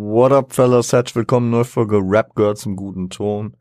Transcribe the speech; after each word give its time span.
What 0.00 0.30
up, 0.30 0.52
fellas? 0.52 0.92
Herzlich 0.92 1.16
willkommen, 1.16 1.50
neue 1.50 1.64
Folge 1.64 1.98
Rap 2.00 2.36
Girls 2.36 2.64
im 2.64 2.76
guten 2.76 3.10
Ton. 3.10 3.56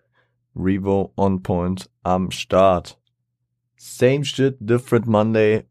Revo 0.56 1.12
on 1.16 1.42
point 1.42 1.90
am 2.04 2.30
Start. 2.30 3.00
Same 3.76 4.24
shit, 4.24 4.56
different 4.60 5.08
Monday. 5.08 5.66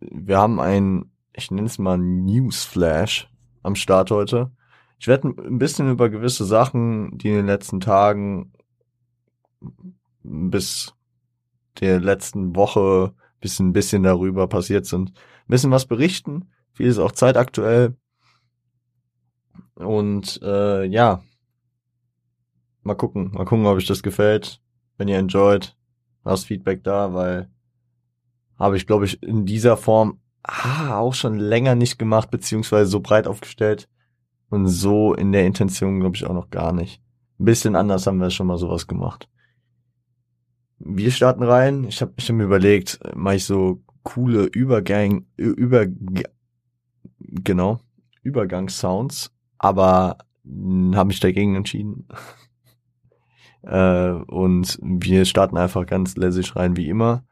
Wir 0.00 0.36
haben 0.36 0.60
ein, 0.60 1.10
ich 1.32 1.50
nenne 1.50 1.66
es 1.66 1.78
mal 1.78 1.96
Newsflash 1.96 3.26
am 3.62 3.74
Start 3.74 4.10
heute. 4.10 4.52
Ich 4.98 5.06
werde 5.06 5.28
ein 5.28 5.58
bisschen 5.58 5.90
über 5.90 6.10
gewisse 6.10 6.44
Sachen, 6.44 7.16
die 7.16 7.30
in 7.30 7.36
den 7.36 7.46
letzten 7.46 7.80
Tagen 7.80 8.52
bis 10.22 10.92
der 11.80 12.00
letzten 12.00 12.54
Woche 12.54 13.14
bisschen, 13.40 13.72
bisschen 13.72 14.02
darüber 14.02 14.46
passiert 14.46 14.84
sind, 14.84 15.08
ein 15.08 15.48
bisschen 15.48 15.70
was 15.70 15.86
berichten. 15.86 16.50
Vieles 16.74 16.98
auch 16.98 17.12
zeitaktuell. 17.12 17.96
Und 19.74 20.40
äh, 20.42 20.84
ja, 20.84 21.22
mal 22.82 22.94
gucken, 22.94 23.32
mal 23.32 23.44
gucken, 23.44 23.66
ob 23.66 23.76
euch 23.76 23.86
das 23.86 24.02
gefällt. 24.02 24.60
Wenn 24.96 25.08
ihr 25.08 25.18
enjoyt, 25.18 25.76
lasst 26.24 26.46
Feedback 26.46 26.84
da, 26.84 27.12
weil 27.14 27.48
habe 28.56 28.76
ich, 28.76 28.86
glaube 28.86 29.04
ich, 29.04 29.22
in 29.22 29.46
dieser 29.46 29.76
Form 29.76 30.20
ah, 30.42 30.98
auch 30.98 31.14
schon 31.14 31.38
länger 31.38 31.74
nicht 31.74 31.98
gemacht, 31.98 32.30
beziehungsweise 32.30 32.90
so 32.90 33.00
breit 33.00 33.26
aufgestellt. 33.26 33.88
Und 34.50 34.68
so 34.68 35.14
in 35.14 35.32
der 35.32 35.46
Intention, 35.46 35.98
glaube 35.98 36.16
ich, 36.16 36.26
auch 36.26 36.34
noch 36.34 36.50
gar 36.50 36.72
nicht. 36.72 37.02
Ein 37.40 37.46
bisschen 37.46 37.74
anders 37.74 38.06
haben 38.06 38.18
wir 38.18 38.30
schon 38.30 38.46
mal 38.46 38.58
sowas 38.58 38.86
gemacht. 38.86 39.28
Wir 40.78 41.10
starten 41.10 41.42
rein. 41.42 41.84
Ich 41.84 42.00
habe 42.00 42.12
ich 42.16 42.28
hab 42.28 42.36
mir 42.36 42.44
überlegt, 42.44 43.00
mache 43.16 43.36
ich 43.36 43.44
so 43.44 43.82
coole 44.04 44.44
Übergang, 44.44 45.26
über, 45.36 45.86
genau, 47.18 47.80
Übergangssounds 48.22 49.33
aber 49.64 50.18
habe 50.94 51.06
mich 51.06 51.20
dagegen 51.20 51.56
entschieden. 51.56 52.06
äh, 53.62 54.10
und 54.10 54.78
wir 54.82 55.24
starten 55.24 55.56
einfach 55.56 55.86
ganz 55.86 56.16
lässig 56.16 56.54
rein 56.54 56.76
wie 56.76 56.88
immer. 56.88 57.24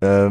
Äh, 0.00 0.30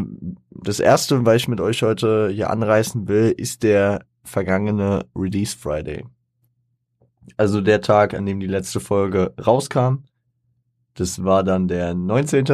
das 0.50 0.78
erste, 0.78 1.24
was 1.24 1.36
ich 1.36 1.48
mit 1.48 1.60
euch 1.60 1.82
heute 1.82 2.28
hier 2.28 2.50
anreißen 2.50 3.08
will, 3.08 3.34
ist 3.34 3.62
der 3.62 4.04
vergangene 4.24 5.06
Release 5.16 5.56
Friday. 5.56 6.04
Also 7.38 7.62
der 7.62 7.80
Tag, 7.80 8.12
an 8.12 8.26
dem 8.26 8.38
die 8.38 8.46
letzte 8.46 8.78
Folge 8.78 9.32
rauskam. 9.40 10.04
Das 10.94 11.24
war 11.24 11.44
dann 11.44 11.66
der 11.66 11.94
19. 11.94 12.44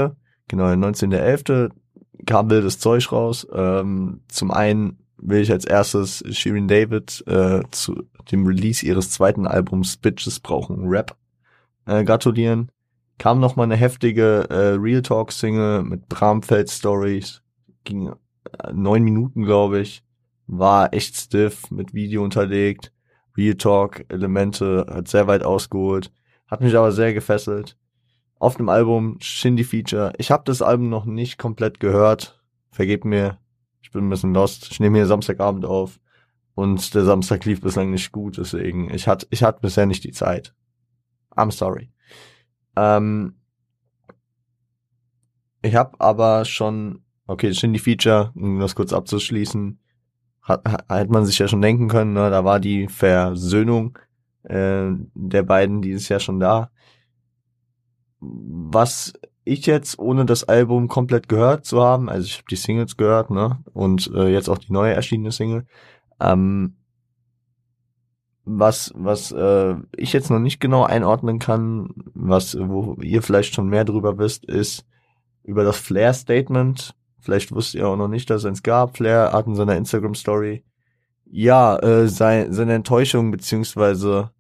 Genau, 0.47 0.69
der 0.69 0.77
19.11. 0.77 1.71
kam 2.27 2.49
wildes 2.49 2.79
Zeug 2.79 3.11
raus. 3.11 3.45
Ähm, 3.53 4.21
zum 4.29 4.53
einen 4.53 4.99
will 5.19 5.41
ich 5.41 5.51
als 5.51 5.65
erstes 5.65 6.23
Shirin 6.31 6.69
David 6.69 7.25
äh, 7.27 7.63
zu 7.71 8.05
dem 8.31 8.47
Release 8.47 8.85
ihres 8.85 9.11
zweiten 9.11 9.47
Albums 9.47 9.97
Bitches 9.97 10.41
brauchen 10.41 10.89
Rap 10.89 11.17
äh, 11.87 12.05
gratulieren. 12.05 12.71
Kam 13.19 13.41
noch 13.41 13.57
mal 13.57 13.65
eine 13.65 13.77
heftige 13.77 14.47
äh, 14.51 14.77
Real 14.79 15.03
Talk 15.03 15.33
Single 15.33 15.83
mit 15.83 16.09
Bramfeld 16.09 16.71
Stories, 16.71 17.43
ging 17.85 18.09
äh, 18.09 18.73
neun 18.73 19.03
Minuten 19.03 19.45
glaube 19.45 19.81
ich, 19.81 20.05
war 20.47 20.93
echt 20.93 21.17
stiff 21.17 21.71
mit 21.71 21.95
Video 21.95 22.23
unterlegt, 22.23 22.93
Real 23.37 23.55
Talk 23.55 24.05
Elemente 24.09 24.87
hat 24.89 25.09
sehr 25.09 25.27
weit 25.27 25.43
ausgeholt, 25.43 26.13
hat 26.47 26.61
mich 26.61 26.77
aber 26.77 26.93
sehr 26.93 27.13
gefesselt. 27.13 27.77
Auf 28.39 28.57
dem 28.57 28.69
Album 28.69 29.17
Shindy 29.21 29.65
Feature. 29.65 30.13
Ich 30.19 30.31
habe 30.31 30.45
das 30.45 30.61
Album 30.61 30.91
noch 30.91 31.07
nicht 31.07 31.39
komplett 31.39 31.81
gehört. 31.81 32.43
Vergebt 32.71 33.07
mir, 33.07 33.39
ich 33.87 33.93
bin 33.93 34.05
ein 34.05 34.11
bisschen 34.11 34.35
lost. 34.35 34.73
Ich 34.73 34.81
nehme 34.81 34.99
hier 34.99 35.07
Samstagabend 35.07 35.65
auf 35.65 36.01
und 36.57 36.93
der 36.93 37.05
Samstag 37.05 37.45
lief 37.45 37.61
bislang 37.61 37.93
nicht 37.93 38.11
gut, 38.11 38.37
deswegen 38.37 38.93
ich 38.93 39.07
hatte 39.07 39.29
ich 39.31 39.45
hatte 39.45 39.61
bisher 39.61 39.87
nicht 39.87 40.03
die 40.03 40.11
Zeit. 40.11 40.55
I'm 41.37 41.53
sorry. 41.53 41.93
Ähm, 42.75 43.37
ich 45.63 45.77
habe 45.77 46.01
aber 46.01 46.45
schon 46.45 47.05
okay, 47.29 47.55
Shindy 47.55 47.79
Feature, 47.79 48.33
um 48.35 48.59
das 48.59 48.75
kurz 48.75 48.93
abzuschließen, 48.93 49.79
hat, 50.43 50.65
hat 50.89 51.09
man 51.09 51.25
sich 51.25 51.39
ja 51.39 51.47
schon 51.47 51.63
denken 51.63 51.87
können, 51.87 52.13
ne? 52.13 52.29
da 52.29 52.45
war 52.45 52.59
die 52.59 52.89
Versöhnung 52.89 53.97
äh, 54.43 54.91
der 55.15 55.45
beiden 55.45 55.81
dieses 55.81 56.09
Jahr 56.09 56.21
schon 56.21 56.41
da. 56.41 56.73
Was 58.19 59.13
ich 59.47 59.65
jetzt, 59.65 59.99
ohne 59.99 60.27
das 60.27 60.45
Album 60.45 60.89
komplett 60.89 61.29
gehört 61.29 61.65
zu 61.65 61.81
haben, 61.81 62.09
also 62.09 62.27
ich 62.27 62.39
habe 62.39 62.49
die 62.51 62.57
Singles 62.57 62.97
gehört, 62.97 63.31
ne? 63.31 63.61
Und 63.73 64.11
äh, 64.13 64.27
jetzt 64.27 64.49
auch 64.49 64.59
die 64.59 64.73
neue 64.73 64.93
erschienene 64.93 65.31
Single. 65.31 65.67
Ähm, 66.21 66.75
was 68.45 68.93
was 68.97 69.31
äh, 69.33 69.77
ich 69.97 70.13
jetzt 70.13 70.31
noch 70.31 70.41
nicht 70.41 70.61
genau 70.61 70.83
einordnen 70.85 71.39
kann, 71.39 71.91
was 72.15 72.57
wo 72.59 72.97
ihr 73.01 73.23
vielleicht 73.23 73.55
schon 73.55 73.69
mehr 73.69 73.85
drüber 73.85 74.19
wisst, 74.19 74.45
ist 74.45 74.85
über 75.45 75.63
das 75.63 75.79
Flair 75.79 76.13
Statement. 76.13 76.95
Vielleicht 77.21 77.53
wusst 77.53 77.75
ihr 77.75 77.89
auch 77.89 77.97
noch 77.97 78.09
nicht, 78.09 78.29
dass 78.31 78.43
es 78.43 78.47
eins 78.47 78.63
gab. 78.65 78.97
Flair 78.97 79.33
hat 79.33 79.47
in 79.47 79.55
seiner 79.55 79.77
Instagram 79.77 80.15
Story 80.17 80.65
ja 81.25 81.77
äh, 81.79 82.09
sein, 82.09 82.53
seine 82.53 82.75
Enttäuschung 82.75 83.31
beziehungsweise 83.31 84.31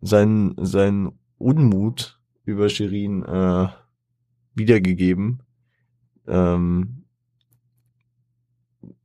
sein 0.00 0.54
sein 0.58 1.12
Unmut 1.36 2.18
über 2.44 2.68
Shirin 2.70 3.22
äh, 3.24 3.68
wiedergegeben. 4.54 5.42
Ähm, 6.26 7.04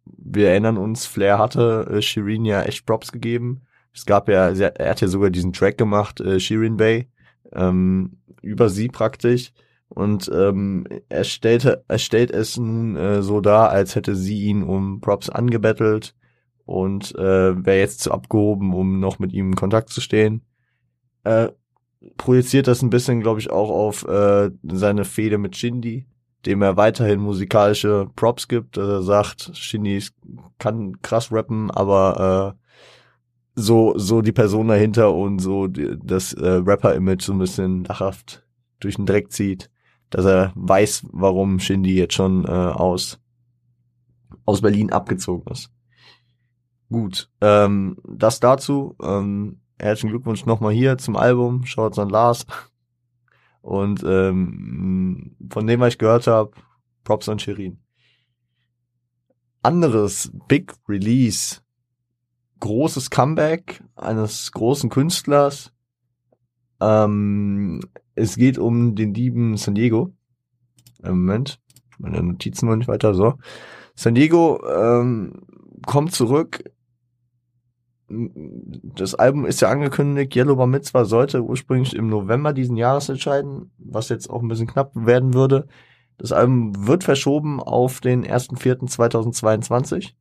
wir 0.05 0.49
erinnern 0.49 0.77
uns, 0.77 1.05
Flair 1.05 1.37
hatte 1.37 1.87
äh, 1.89 2.01
Shirin 2.01 2.45
ja 2.45 2.63
echt 2.63 2.85
Props 2.85 3.11
gegeben. 3.11 3.61
Es 3.93 4.05
gab 4.05 4.27
ja, 4.27 4.49
er 4.49 4.89
hat 4.89 5.01
ja 5.01 5.07
sogar 5.07 5.29
diesen 5.29 5.53
Track 5.53 5.77
gemacht, 5.77 6.19
äh, 6.19 6.39
Shirin 6.39 6.77
Bay, 6.77 7.07
ähm, 7.53 8.17
über 8.41 8.69
sie 8.69 8.89
praktisch. 8.89 9.53
Und 9.87 10.29
ähm, 10.33 10.85
er, 11.09 11.23
stellte, 11.23 11.85
er 11.87 11.99
stellt 11.99 12.31
es 12.31 12.57
nun 12.57 12.95
äh, 12.95 13.21
so 13.21 13.39
dar, 13.39 13.69
als 13.69 13.95
hätte 13.95 14.15
sie 14.15 14.43
ihn 14.43 14.63
um 14.63 14.99
Props 14.99 15.29
angebettelt 15.29 16.15
und 16.65 17.15
äh, 17.15 17.65
wäre 17.65 17.77
jetzt 17.77 18.01
zu 18.01 18.11
abgehoben, 18.11 18.73
um 18.73 18.99
noch 18.99 19.19
mit 19.19 19.31
ihm 19.31 19.49
in 19.49 19.55
Kontakt 19.55 19.89
zu 19.89 20.01
stehen. 20.01 20.41
Äh, 21.23 21.49
projiziert 22.17 22.67
das 22.67 22.81
ein 22.81 22.89
bisschen, 22.89 23.21
glaube 23.21 23.39
ich, 23.39 23.49
auch 23.49 23.69
auf 23.69 24.07
äh, 24.07 24.51
seine 24.63 25.05
Fehde 25.05 25.37
mit 25.37 25.55
Shindy, 25.55 26.05
dem 26.45 26.61
er 26.61 26.77
weiterhin 26.77 27.19
musikalische 27.19 28.07
Props 28.15 28.47
gibt. 28.47 28.77
Er 28.77 29.01
sagt, 29.01 29.51
Shindy 29.53 30.03
kann 30.59 31.01
krass 31.01 31.31
rappen, 31.31 31.71
aber 31.71 32.55
äh, 32.55 32.65
so 33.55 33.97
so 33.97 34.21
die 34.21 34.33
Person 34.33 34.67
dahinter 34.67 35.13
und 35.13 35.39
so 35.39 35.67
die, 35.67 35.97
das 36.03 36.33
äh, 36.33 36.61
Rapper-Image 36.65 37.23
so 37.23 37.33
ein 37.33 37.39
bisschen 37.39 37.85
lachhaft 37.85 38.45
durch 38.79 38.95
den 38.95 39.05
Dreck 39.05 39.31
zieht, 39.31 39.69
dass 40.09 40.25
er 40.25 40.51
weiß, 40.55 41.07
warum 41.11 41.59
Shindy 41.59 41.95
jetzt 41.95 42.13
schon 42.13 42.45
äh, 42.45 42.49
aus 42.49 43.19
aus 44.45 44.61
Berlin 44.61 44.91
abgezogen 44.91 45.51
ist. 45.51 45.71
Gut, 46.89 47.29
ähm, 47.41 47.97
das 48.07 48.39
dazu. 48.39 48.95
Ähm, 49.01 49.61
herzlichen 49.79 50.09
Glückwunsch 50.09 50.45
nochmal 50.45 50.73
hier 50.73 50.97
zum 50.97 51.15
Album. 51.15 51.65
Schaut 51.65 51.97
an 51.99 52.09
Lars. 52.09 52.45
Und 53.61 54.03
ähm, 54.03 55.35
von 55.49 55.65
dem, 55.65 55.79
was 55.79 55.93
ich 55.93 55.97
gehört 55.97 56.27
habe, 56.27 56.51
Props 57.03 57.29
an 57.29 57.39
Shirin. 57.39 57.79
Anderes 59.63 60.31
Big 60.47 60.73
Release, 60.87 61.61
großes 62.59 63.09
Comeback 63.09 63.83
eines 63.95 64.51
großen 64.51 64.89
Künstlers. 64.89 65.71
Ähm, 66.79 67.81
es 68.13 68.35
geht 68.35 68.59
um 68.59 68.95
den 68.95 69.13
lieben 69.13 69.57
San 69.57 69.73
Diego. 69.73 70.13
Moment, 71.03 71.59
meine 71.97 72.21
Notizen 72.21 72.67
wollen 72.67 72.79
nicht 72.79 72.87
weiter 72.87 73.13
so. 73.13 73.35
San 73.95 74.15
Diego 74.15 74.61
ähm, 74.67 75.41
kommt 75.85 76.13
zurück 76.13 76.63
das 78.07 79.15
Album 79.15 79.45
ist 79.45 79.61
ja 79.61 79.69
angekündigt, 79.69 80.35
Yellow 80.35 80.55
Bar 80.55 80.67
Mitzvah 80.67 81.05
sollte 81.05 81.41
ursprünglich 81.41 81.95
im 81.95 82.07
November 82.07 82.53
diesen 82.53 82.77
Jahres 82.77 83.09
entscheiden, 83.09 83.71
was 83.77 84.09
jetzt 84.09 84.29
auch 84.29 84.41
ein 84.41 84.47
bisschen 84.47 84.67
knapp 84.67 84.91
werden 84.93 85.33
würde. 85.33 85.67
Das 86.17 86.31
Album 86.31 86.87
wird 86.87 87.03
verschoben 87.03 87.59
auf 87.59 88.01
den 88.01 88.25
1.4.2022. 88.25 90.13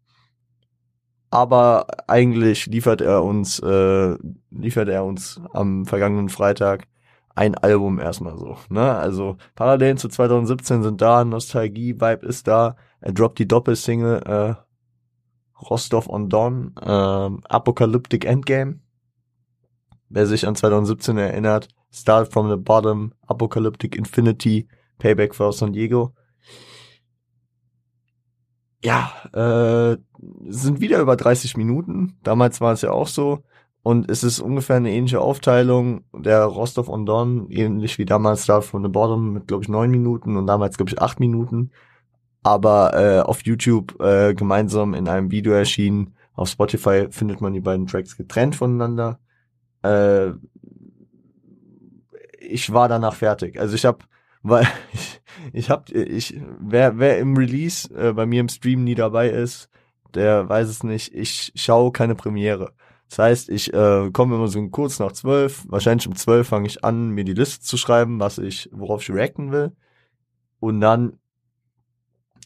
Aber 1.31 1.87
eigentlich 2.07 2.67
liefert 2.67 3.01
er 3.01 3.25
uns, 3.25 3.59
äh, 3.59 4.17
liefert 4.51 4.89
er 4.89 5.05
uns 5.05 5.41
am 5.53 5.85
vergangenen 5.85 6.29
Freitag 6.29 6.87
ein 7.35 7.57
Album 7.57 7.99
erstmal 7.99 8.39
so. 8.39 8.57
Ne? 8.69 8.95
Also 8.95 9.37
Parallelen 9.57 9.97
zu 9.99 10.09
2017 10.09 10.83
sind 10.83 11.01
da, 11.01 11.25
Nostalgie-Vibe 11.25 12.27
ist 12.27 12.47
da. 12.47 12.77
Er 13.01 13.13
droppt 13.13 13.41
die 13.41 13.49
Doppelsingle 13.49 14.21
äh, 14.25 14.64
Rostov 15.61 16.09
on 16.09 16.29
Don, 16.29 16.75
ähm, 16.83 17.41
Apocalyptic 17.45 18.25
Endgame. 18.25 18.81
Wer 20.09 20.27
sich 20.27 20.47
an 20.47 20.55
2017 20.55 21.19
erinnert, 21.19 21.69
Start 21.93 22.33
from 22.33 22.51
the 22.51 22.57
Bottom, 22.57 23.13
Apocalyptic 23.27 23.97
Infinity, 23.97 24.69
Payback 24.99 25.35
for 25.35 25.53
San 25.53 25.73
Diego. 25.73 26.13
ja, 28.85 29.11
äh, 29.33 29.97
sind 30.47 30.81
wieder 30.81 31.01
über 31.01 31.17
30 31.17 31.57
Minuten. 31.57 32.19
Damals 32.23 32.61
war 32.61 32.73
es 32.75 32.83
ja 32.83 32.91
auch 32.91 33.09
so. 33.09 33.43
Und 33.83 34.11
es 34.11 34.25
ist 34.25 34.41
ungefähr 34.41 34.77
eine 34.77 34.93
ähnliche 34.93 35.21
Aufteilung. 35.21 36.05
Der 36.15 36.45
Rostov 36.45 36.89
on 36.89 37.07
Don, 37.07 37.51
ähnlich 37.51 37.99
wie 37.99 38.05
damals 38.05 38.47
da 38.47 38.61
von 38.61 38.83
the 38.83 38.89
Bottom 38.89 39.33
mit, 39.33 39.47
glaube 39.47 39.63
ich, 39.63 39.69
neun 39.69 39.91
Minuten 39.91 40.37
und 40.37 40.47
damals, 40.47 40.77
glaube 40.77 40.91
ich, 40.91 41.01
acht 41.01 41.19
Minuten. 41.21 41.71
Aber 42.45 42.95
äh, 42.95 43.21
auf 43.21 43.43
YouTube 43.43 44.01
äh, 44.01 44.35
gemeinsam 44.35 44.95
in 44.95 45.09
einem 45.09 45.31
Video 45.33 45.53
erschienen. 45.53 46.15
Auf 46.35 46.49
Spotify 46.49 47.09
findet 47.11 47.41
man 47.41 47.53
die 47.53 47.61
beiden 47.61 47.87
Tracks 47.87 48.17
getrennt 48.17 48.55
voneinander. 48.55 49.19
Äh, 49.83 50.33
ich 52.41 52.73
war 52.73 52.89
danach 52.89 53.15
fertig. 53.15 53.59
Also 53.59 53.75
ich 53.75 53.85
habe, 53.85 53.99
weil 54.43 54.67
ich, 54.93 55.21
ich 55.53 55.71
habe, 55.71 55.93
ich, 55.93 56.41
wer, 56.61 56.99
wer 56.99 57.19
im 57.19 57.37
Release 57.37 57.93
äh, 57.95 58.13
bei 58.13 58.27
mir 58.27 58.41
im 58.41 58.49
Stream 58.49 58.85
nie 58.85 58.95
dabei 58.95 59.31
ist, 59.31 59.69
der 60.15 60.49
weiß 60.49 60.69
es 60.69 60.85
nicht. 60.85 61.15
Ich 61.15 61.53
schaue 61.57 61.93
keine 61.93 62.15
Premiere. 62.15 62.73
Das 63.09 63.19
heißt, 63.19 63.49
ich 63.51 63.73
äh, 63.73 64.11
komme 64.13 64.37
immer 64.37 64.49
so 64.49 64.67
kurz 64.69 64.99
nach 64.99 65.13
zwölf, 65.13 65.65
wahrscheinlich 65.69 66.07
um 66.07 66.17
zwölf 66.17 66.49
fange 66.49 66.67
ich 66.67 66.85
an, 66.85 67.11
mir 67.11 67.25
die 67.25 67.35
Liste 67.35 67.65
zu 67.65 67.77
schreiben, 67.77 68.21
was 68.21 68.39
ich, 68.39 68.69
worauf 68.73 69.03
ich 69.03 69.11
reacten 69.11 69.53
will. 69.53 69.73
Und 70.61 70.81
dann 70.81 71.19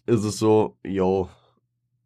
ist 0.09 0.25
es 0.25 0.39
so, 0.39 0.77
yo, 0.85 1.29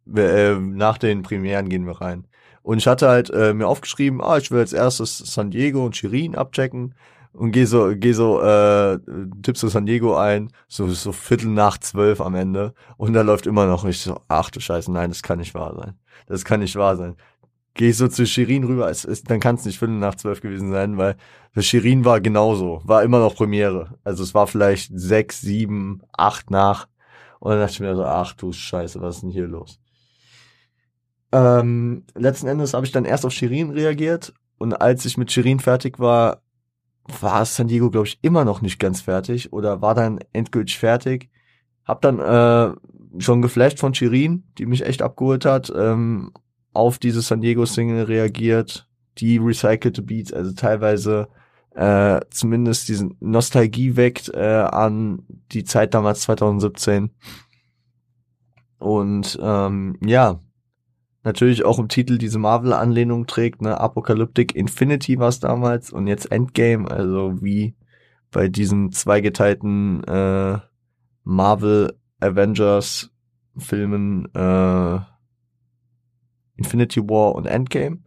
wir, 0.05 0.29
äh, 0.29 0.59
nach 0.59 0.97
den 0.97 1.23
Premieren 1.23 1.69
gehen 1.69 1.85
wir 1.85 2.01
rein. 2.01 2.27
Und 2.61 2.77
ich 2.77 2.87
hatte 2.87 3.09
halt 3.09 3.29
äh, 3.29 3.53
mir 3.53 3.67
aufgeschrieben, 3.67 4.21
ah, 4.21 4.37
ich 4.37 4.51
will 4.51 4.59
als 4.59 4.73
erstes 4.73 5.17
San 5.17 5.51
Diego 5.51 5.85
und 5.85 5.95
Shirin 5.95 6.35
abchecken 6.35 6.95
und 7.33 7.51
geh 7.51 7.65
so, 7.65 7.91
geh 7.95 8.13
so, 8.13 8.41
äh, 8.41 8.99
tippst 9.41 9.61
so 9.61 9.67
San 9.67 9.85
Diego 9.85 10.15
ein, 10.15 10.49
so, 10.67 10.87
so 10.87 11.11
Viertel 11.11 11.49
nach 11.49 11.77
zwölf 11.77 12.21
am 12.21 12.35
Ende 12.35 12.73
und 12.97 13.13
da 13.13 13.21
läuft 13.21 13.47
immer 13.47 13.65
noch 13.65 13.83
nicht 13.83 14.01
so, 14.01 14.21
ach 14.27 14.49
du 14.49 14.59
Scheiße, 14.59 14.91
nein, 14.91 15.09
das 15.09 15.23
kann 15.23 15.39
nicht 15.39 15.53
wahr 15.53 15.75
sein. 15.75 15.95
Das 16.27 16.45
kann 16.45 16.61
nicht 16.61 16.75
wahr 16.75 16.95
sein. 16.95 17.15
Geh 17.73 17.91
so 17.91 18.07
zu 18.07 18.25
Shirin 18.25 18.63
rüber, 18.63 18.89
es 18.89 19.03
ist, 19.03 19.29
dann 19.29 19.39
kann 19.39 19.55
es 19.55 19.65
nicht 19.65 19.79
Viertel 19.79 19.97
nach 19.97 20.15
zwölf 20.15 20.41
gewesen 20.41 20.71
sein, 20.71 20.97
weil 20.97 21.15
Shirin 21.57 22.05
war 22.05 22.21
genauso, 22.21 22.81
war 22.85 23.03
immer 23.03 23.19
noch 23.19 23.35
Premiere. 23.35 23.95
Also 24.03 24.23
es 24.23 24.33
war 24.33 24.47
vielleicht 24.47 24.91
sechs, 24.93 25.41
sieben, 25.41 26.01
acht 26.13 26.49
nach. 26.51 26.87
Und 27.43 27.51
dann 27.51 27.59
dachte 27.59 27.73
ich 27.73 27.79
mir 27.81 27.93
so, 27.93 28.05
ach 28.05 28.31
du 28.35 28.53
Scheiße, 28.53 29.01
was 29.01 29.15
ist 29.17 29.23
denn 29.23 29.29
hier 29.29 29.47
los? 29.47 29.77
Ähm, 31.33 32.05
letzten 32.15 32.47
Endes 32.47 32.73
habe 32.73 32.85
ich 32.85 32.93
dann 32.93 33.03
erst 33.03 33.25
auf 33.25 33.33
Shirin 33.33 33.71
reagiert 33.71 34.33
und 34.59 34.79
als 34.79 35.03
ich 35.03 35.17
mit 35.17 35.29
Shirin 35.29 35.59
fertig 35.59 35.99
war, 35.99 36.41
war 37.19 37.43
San 37.43 37.67
Diego, 37.67 37.89
glaube 37.91 38.07
ich, 38.07 38.17
immer 38.21 38.45
noch 38.45 38.61
nicht 38.61 38.79
ganz 38.79 39.01
fertig 39.01 39.51
oder 39.51 39.81
war 39.81 39.93
dann 39.93 40.19
endgültig 40.31 40.79
fertig. 40.79 41.29
Hab 41.83 42.01
dann 42.01 42.19
äh, 42.19 43.21
schon 43.21 43.41
geflasht 43.41 43.77
von 43.77 43.93
Shirin, 43.93 44.45
die 44.57 44.65
mich 44.65 44.85
echt 44.85 45.01
abgeholt 45.01 45.43
hat, 45.43 45.69
ähm, 45.75 46.31
auf 46.71 46.97
diese 46.97 47.21
San 47.21 47.41
Diego 47.41 47.65
Single 47.65 48.05
reagiert, 48.05 48.87
die 49.17 49.35
recycelte 49.35 50.01
Beats, 50.01 50.31
also 50.31 50.53
teilweise 50.53 51.27
äh, 51.75 52.19
zumindest 52.29 52.87
diesen 52.89 53.17
Nostalgie 53.19 53.95
weckt 53.95 54.29
äh, 54.33 54.67
an 54.69 55.23
die 55.51 55.63
Zeit 55.63 55.93
damals 55.93 56.21
2017. 56.21 57.11
Und 58.77 59.39
ähm, 59.41 59.97
ja, 60.05 60.39
natürlich 61.23 61.65
auch 61.65 61.79
im 61.79 61.87
Titel 61.87 62.17
diese 62.17 62.37
Marvel-Anlehnung 62.37 63.27
trägt, 63.27 63.61
ne? 63.61 63.79
Apocalyptic 63.79 64.55
Infinity 64.55 65.17
war 65.19 65.29
es 65.29 65.39
damals 65.39 65.91
und 65.91 66.07
jetzt 66.07 66.31
Endgame, 66.31 66.89
also 66.89 67.41
wie 67.41 67.75
bei 68.29 68.49
diesen 68.49 68.91
zweigeteilten 68.91 70.03
äh, 70.03 70.59
Marvel 71.23 71.97
Avengers 72.19 73.09
Filmen 73.57 74.25
äh, 74.33 74.99
Infinity 76.55 77.01
War 77.01 77.35
und 77.35 77.45
Endgame. 77.45 77.99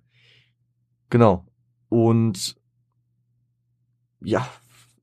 Genau. 1.10 1.46
Und 1.88 2.56
ja, 4.26 4.48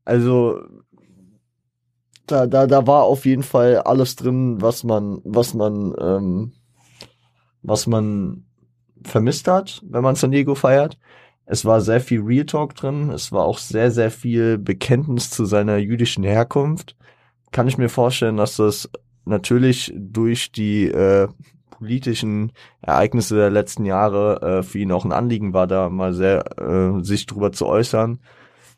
also 0.03 0.59
da, 2.27 2.45
da, 2.45 2.67
da 2.67 2.87
war 2.87 3.03
auf 3.03 3.25
jeden 3.25 3.43
Fall 3.43 3.77
alles 3.77 4.15
drin, 4.15 4.61
was 4.61 4.83
man, 4.83 5.21
was 5.23 5.53
man 5.53 5.95
ähm, 5.99 6.51
was 7.61 7.87
man 7.87 8.45
vermisst 9.03 9.47
hat, 9.47 9.81
wenn 9.87 10.03
man 10.03 10.15
San 10.15 10.31
Diego 10.31 10.55
feiert. 10.55 10.97
Es 11.45 11.65
war 11.65 11.81
sehr 11.81 12.01
viel 12.01 12.21
Real 12.21 12.45
Talk 12.45 12.75
drin. 12.75 13.09
Es 13.09 13.31
war 13.31 13.45
auch 13.45 13.57
sehr, 13.57 13.91
sehr 13.91 14.11
viel 14.11 14.57
Bekenntnis 14.57 15.29
zu 15.29 15.45
seiner 15.45 15.77
jüdischen 15.77 16.23
Herkunft. 16.23 16.95
Kann 17.51 17.67
ich 17.67 17.77
mir 17.77 17.89
vorstellen, 17.89 18.37
dass 18.37 18.57
das 18.57 18.89
natürlich 19.25 19.93
durch 19.95 20.51
die 20.51 20.87
äh, 20.87 21.27
politischen 21.69 22.51
Ereignisse 22.81 23.35
der 23.35 23.49
letzten 23.49 23.85
Jahre 23.85 24.41
äh, 24.41 24.63
für 24.63 24.79
ihn 24.79 24.91
auch 24.91 25.05
ein 25.05 25.11
Anliegen 25.11 25.53
war, 25.53 25.67
da 25.67 25.89
mal 25.89 26.13
sehr 26.13 26.59
äh, 26.59 27.03
sich 27.03 27.25
drüber 27.25 27.51
zu 27.51 27.65
äußern. 27.65 28.19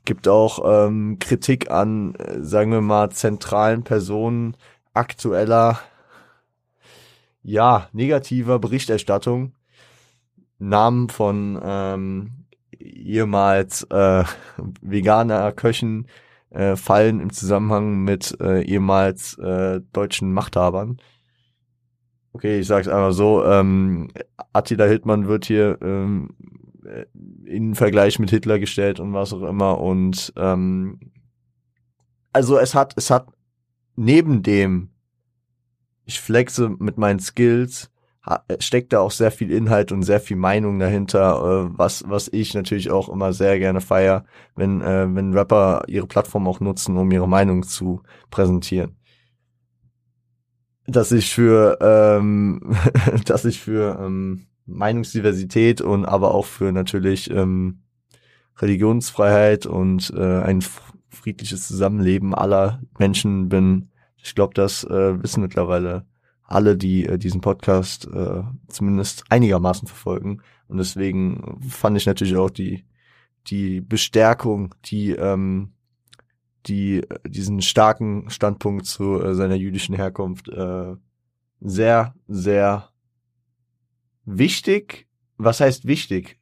Gibt 0.06 0.28
auch 0.28 0.88
ähm, 0.88 1.18
Kritik 1.19 1.72
an, 1.72 2.16
äh, 2.16 2.42
sagen 2.42 2.72
wir 2.72 2.81
mal, 2.81 3.10
zentralen 3.10 3.84
Personen 3.84 4.56
aktueller 4.94 5.80
ja, 7.42 7.90
negativer 7.92 8.60
Berichterstattung. 8.60 9.54
Namen 10.57 11.10
von 11.10 11.60
ähm, 11.63 12.46
ehemals 12.80 13.84
äh, 13.84 14.24
veganer 14.81 15.52
Köchen 15.52 16.08
äh, 16.50 16.75
fallen 16.75 17.19
im 17.19 17.31
Zusammenhang 17.31 18.04
mit 18.04 18.40
äh, 18.40 18.62
ehemals 18.62 19.38
äh, 19.38 19.81
deutschen 19.94 20.34
Machthabern. 20.34 20.98
Okay, 22.34 22.60
ich 22.60 22.68
sag's 22.68 22.88
einfach 22.88 23.13
so, 23.13 23.46
ähm, 23.46 24.10
Attila 24.54 24.86
Hildmann 24.86 25.28
wird 25.28 25.46
hier 25.46 25.78
ähm, 25.81 26.30
in 27.46 27.76
Vergleich 27.76 28.20
mit 28.20 28.30
Hitler 28.30 28.60
gestellt 28.60 29.00
und 29.00 29.14
was 29.14 29.34
auch 29.34 29.44
immer 29.44 29.80
und 29.80 30.34
ähm, 30.38 31.00
also 32.34 32.58
es 32.58 32.76
hat 32.76 32.94
es 32.96 33.10
hat 33.10 33.28
neben 33.96 34.44
dem 34.44 34.90
ich 36.06 36.22
flexe 36.22 36.70
mit 36.70 36.98
meinen 36.98 37.20
Skills, 37.20 37.90
steckt 38.60 38.94
da 38.94 39.00
auch 39.00 39.12
sehr 39.12 39.32
viel 39.32 39.52
Inhalt 39.52 39.92
und 39.92 40.04
sehr 40.04 40.20
viel 40.20 40.38
Meinung 40.38 40.80
dahinter, 40.80 41.68
äh, 41.70 41.78
was 41.78 42.04
was 42.08 42.28
ich 42.28 42.54
natürlich 42.54 42.90
auch 42.90 43.10
immer 43.10 43.34
sehr 43.34 43.60
gerne 43.60 43.82
feier, 43.82 44.26
wenn 44.56 44.82
äh, 44.82 45.08
wenn 45.14 45.34
Rapper 45.34 45.84
ihre 45.88 46.08
Plattform 46.08 46.48
auch 46.48 46.60
nutzen, 46.60 46.98
um 46.98 47.12
ihre 47.12 47.28
Meinung 47.28 47.64
zu 47.64 48.02
präsentieren. 48.32 48.98
Dass 50.88 51.12
ich 51.12 51.34
für 51.34 51.78
ähm, 51.82 52.76
dass 53.26 53.46
ich 53.46 53.60
für 53.60 54.00
ähm, 54.02 54.48
Meinungsdiversität 54.66 55.82
und 55.82 56.06
aber 56.06 56.34
auch 56.34 56.46
für 56.46 56.72
natürlich 56.72 57.30
ähm, 57.30 57.84
Religionsfreiheit 58.58 59.66
und 59.66 60.12
äh, 60.16 60.42
ein 60.42 60.63
friedliches 61.10 61.68
Zusammenleben 61.68 62.34
aller 62.34 62.82
Menschen 62.98 63.50
bin, 63.50 63.89
ich 64.18 64.34
glaube, 64.34 64.54
das 64.56 64.84
äh, 64.84 65.22
wissen 65.22 65.42
mittlerweile 65.42 66.06
alle, 66.44 66.78
die 66.78 67.06
äh, 67.06 67.18
diesen 67.18 67.42
Podcast 67.42 68.08
äh, 68.12 68.44
zumindest 68.68 69.24
einigermaßen 69.30 69.88
verfolgen. 69.88 70.42
Und 70.68 70.78
deswegen 70.78 71.60
fand 71.68 71.98
ich 71.98 72.06
natürlich 72.06 72.36
auch 72.36 72.50
die, 72.50 72.86
die 73.48 73.82
Bestärkung, 73.82 74.74
die, 74.86 75.12
ähm, 75.12 75.74
die 76.66 77.04
diesen 77.28 77.62
starken 77.62 78.30
Standpunkt 78.30 78.86
zu 78.86 79.22
äh, 79.22 79.36
seiner 79.36 79.56
jüdischen 79.56 79.96
Herkunft 79.96 80.50
äh, 80.50 80.96
sehr, 81.62 82.16
sehr 82.28 82.89
wichtig. 84.25 85.08
Was 85.38 85.60
heißt 85.60 85.86
wichtig? 85.86 86.39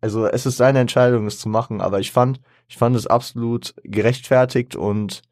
Also 0.00 0.26
es 0.26 0.46
ist 0.46 0.56
seine 0.56 0.80
Entscheidung, 0.80 1.26
es 1.26 1.38
zu 1.38 1.48
machen, 1.48 1.80
aber 1.80 2.00
ich 2.00 2.12
fand, 2.12 2.40
ich 2.68 2.76
fand 2.76 2.96
es 2.96 3.06
absolut 3.06 3.74
gerechtfertigt 3.84 4.76
und 4.76 5.22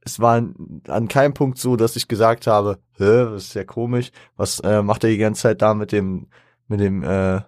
es 0.00 0.20
war 0.20 0.42
an 0.86 1.08
keinem 1.08 1.34
Punkt 1.34 1.58
so, 1.58 1.76
dass 1.76 1.96
ich 1.96 2.06
gesagt 2.06 2.46
habe, 2.46 2.78
Hä, 2.96 3.24
das 3.24 3.48
ist 3.48 3.54
ja 3.54 3.64
komisch, 3.64 4.12
was 4.36 4.60
äh, 4.60 4.82
macht 4.82 5.04
er 5.04 5.10
die 5.10 5.18
ganze 5.18 5.42
Zeit 5.42 5.62
da 5.62 5.74
mit 5.74 5.92
dem, 5.92 6.28
mit 6.68 6.80
dem, 6.80 7.02
äh, 7.02 7.40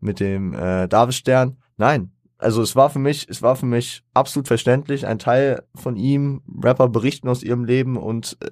mit 0.00 0.18
dem 0.18 0.54
äh, 0.54 0.88
Davidstern? 0.88 1.58
Nein. 1.76 2.12
Also 2.38 2.62
es 2.62 2.76
war 2.76 2.88
für 2.88 3.00
mich, 3.00 3.26
es 3.28 3.42
war 3.42 3.56
für 3.56 3.66
mich 3.66 4.04
absolut 4.14 4.46
verständlich, 4.46 5.06
ein 5.06 5.18
Teil 5.18 5.64
von 5.74 5.96
ihm, 5.96 6.40
Rapper 6.62 6.88
berichten 6.88 7.28
aus 7.28 7.42
ihrem 7.42 7.64
Leben 7.64 7.96
und 7.96 8.36
äh, 8.40 8.50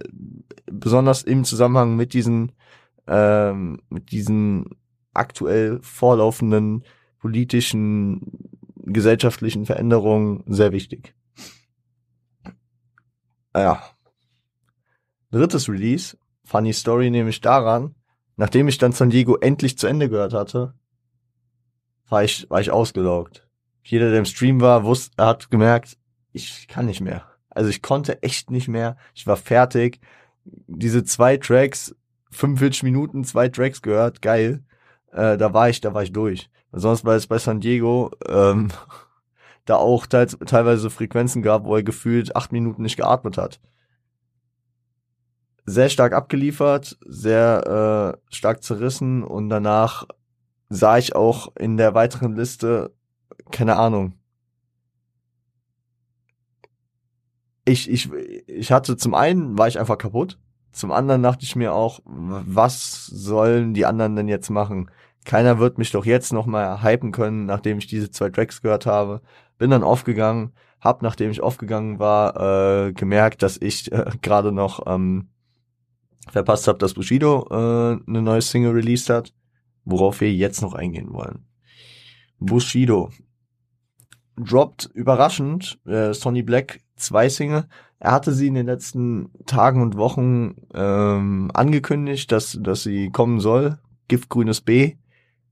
besonders 0.66 1.22
im 1.22 1.44
Zusammenhang 1.44 1.94
mit 1.94 2.12
diesen, 2.12 2.52
ähm, 3.06 3.80
mit 3.88 4.10
diesen 4.10 4.70
aktuell 5.12 5.80
vorlaufenden 5.82 6.84
politischen, 7.18 8.20
gesellschaftlichen 8.76 9.66
Veränderungen 9.66 10.44
sehr 10.46 10.72
wichtig. 10.72 11.14
Ja. 13.54 13.82
Drittes 15.30 15.68
Release, 15.68 16.16
funny 16.44 16.72
Story 16.72 17.10
nämlich 17.10 17.40
daran, 17.40 17.94
nachdem 18.36 18.68
ich 18.68 18.78
dann 18.78 18.92
San 18.92 19.10
Diego 19.10 19.36
endlich 19.36 19.78
zu 19.78 19.86
Ende 19.86 20.08
gehört 20.08 20.34
hatte, 20.34 20.74
war 22.08 22.22
ich, 22.22 22.48
war 22.50 22.60
ich 22.60 22.70
ausgelaugt. 22.70 23.48
Jeder, 23.82 24.10
der 24.10 24.20
im 24.20 24.24
Stream 24.24 24.60
war, 24.60 24.84
wusste, 24.84 25.22
hat 25.22 25.50
gemerkt, 25.50 25.98
ich 26.32 26.68
kann 26.68 26.86
nicht 26.86 27.00
mehr. 27.00 27.26
Also 27.50 27.70
ich 27.70 27.82
konnte 27.82 28.22
echt 28.22 28.50
nicht 28.50 28.68
mehr. 28.68 28.96
Ich 29.14 29.26
war 29.26 29.36
fertig. 29.36 30.00
Diese 30.44 31.04
zwei 31.04 31.38
Tracks 31.38 31.94
45 32.30 32.82
Minuten, 32.82 33.24
zwei 33.24 33.48
Tracks 33.48 33.82
gehört, 33.82 34.22
geil. 34.22 34.62
Äh, 35.12 35.36
da 35.36 35.52
war 35.52 35.68
ich, 35.68 35.80
da 35.80 35.94
war 35.94 36.02
ich 36.02 36.12
durch. 36.12 36.50
Sonst 36.72 37.04
war 37.04 37.14
es 37.14 37.26
bei 37.26 37.38
San 37.38 37.60
Diego 37.60 38.10
ähm, 38.28 38.68
da 39.64 39.76
auch 39.76 40.06
teils, 40.06 40.36
teilweise 40.46 40.90
Frequenzen 40.90 41.42
gab, 41.42 41.64
wo 41.64 41.76
er 41.76 41.82
gefühlt 41.82 42.36
acht 42.36 42.52
Minuten 42.52 42.82
nicht 42.82 42.96
geatmet 42.96 43.38
hat. 43.38 43.60
Sehr 45.64 45.88
stark 45.88 46.12
abgeliefert, 46.12 46.96
sehr 47.04 48.14
äh, 48.30 48.34
stark 48.34 48.62
zerrissen 48.62 49.24
und 49.24 49.48
danach 49.48 50.06
sah 50.68 50.98
ich 50.98 51.16
auch 51.16 51.48
in 51.56 51.76
der 51.76 51.94
weiteren 51.94 52.36
Liste, 52.36 52.94
keine 53.50 53.76
Ahnung. 53.76 54.14
Ich, 57.64 57.90
ich, 57.90 58.12
ich 58.12 58.70
hatte 58.70 58.96
zum 58.96 59.14
einen 59.14 59.58
war 59.58 59.66
ich 59.66 59.80
einfach 59.80 59.98
kaputt. 59.98 60.38
Zum 60.76 60.92
anderen 60.92 61.22
dachte 61.22 61.44
ich 61.44 61.56
mir 61.56 61.72
auch, 61.72 62.00
was 62.04 63.06
sollen 63.06 63.72
die 63.72 63.86
anderen 63.86 64.14
denn 64.14 64.28
jetzt 64.28 64.50
machen? 64.50 64.90
Keiner 65.24 65.58
wird 65.58 65.78
mich 65.78 65.90
doch 65.90 66.04
jetzt 66.04 66.34
noch 66.34 66.44
mal 66.44 66.82
hypen 66.82 67.12
können, 67.12 67.46
nachdem 67.46 67.78
ich 67.78 67.86
diese 67.86 68.10
zwei 68.10 68.28
Tracks 68.28 68.60
gehört 68.60 68.84
habe. 68.84 69.22
Bin 69.56 69.70
dann 69.70 69.82
aufgegangen, 69.82 70.52
hab, 70.82 71.00
nachdem 71.00 71.30
ich 71.30 71.40
aufgegangen 71.40 71.98
war, 71.98 72.88
äh, 72.88 72.92
gemerkt, 72.92 73.42
dass 73.42 73.56
ich 73.56 73.90
äh, 73.90 74.04
gerade 74.20 74.52
noch 74.52 74.86
ähm, 74.86 75.30
verpasst 76.28 76.68
habe, 76.68 76.76
dass 76.76 76.92
Bushido 76.92 77.46
äh, 77.50 77.98
eine 78.06 78.20
neue 78.20 78.42
Single 78.42 78.72
released 78.72 79.08
hat, 79.08 79.32
worauf 79.86 80.20
wir 80.20 80.30
jetzt 80.30 80.60
noch 80.60 80.74
eingehen 80.74 81.14
wollen. 81.14 81.46
Bushido 82.38 83.08
droppt 84.36 84.90
überraschend 84.92 85.78
äh, 85.86 86.12
Sonny 86.12 86.42
Black 86.42 86.80
zwei 86.96 87.28
Single. 87.28 87.66
Er 87.98 88.12
hatte 88.12 88.32
sie 88.32 88.48
in 88.48 88.54
den 88.54 88.66
letzten 88.66 89.30
Tagen 89.46 89.80
und 89.80 89.96
Wochen 89.96 90.56
ähm, 90.74 91.50
angekündigt, 91.54 92.30
dass, 92.32 92.58
dass 92.60 92.82
sie 92.82 93.10
kommen 93.10 93.40
soll. 93.40 93.78
Giftgrünes 94.08 94.60
B 94.60 94.96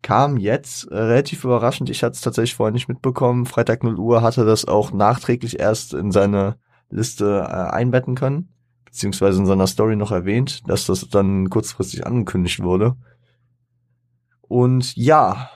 kam 0.03 0.37
jetzt 0.37 0.85
äh, 0.91 0.97
relativ 0.97 1.45
überraschend. 1.45 1.89
Ich 1.89 2.03
hatte 2.03 2.13
es 2.13 2.21
tatsächlich 2.21 2.55
vorher 2.55 2.73
nicht 2.73 2.89
mitbekommen. 2.89 3.47
Freitag 3.47 3.83
0 3.83 3.99
Uhr 3.99 4.23
hatte 4.23 4.45
das 4.45 4.67
auch 4.67 4.93
nachträglich 4.93 5.59
erst 5.59 5.95
in 5.95 6.13
seine 6.13 6.57
Liste 6.91 7.47
äh, 7.49 7.73
einbetten 7.73 8.15
können, 8.15 8.51
beziehungsweise 8.85 9.39
in 9.39 9.47
seiner 9.47 9.67
Story 9.67 9.97
noch 9.97 10.13
erwähnt, 10.13 10.69
dass 10.69 10.87
das 10.87 11.09
dann 11.09 11.49
kurzfristig 11.49 12.07
angekündigt 12.07 12.63
wurde. 12.63 12.97
Und 14.43 14.95
ja, 14.95 15.49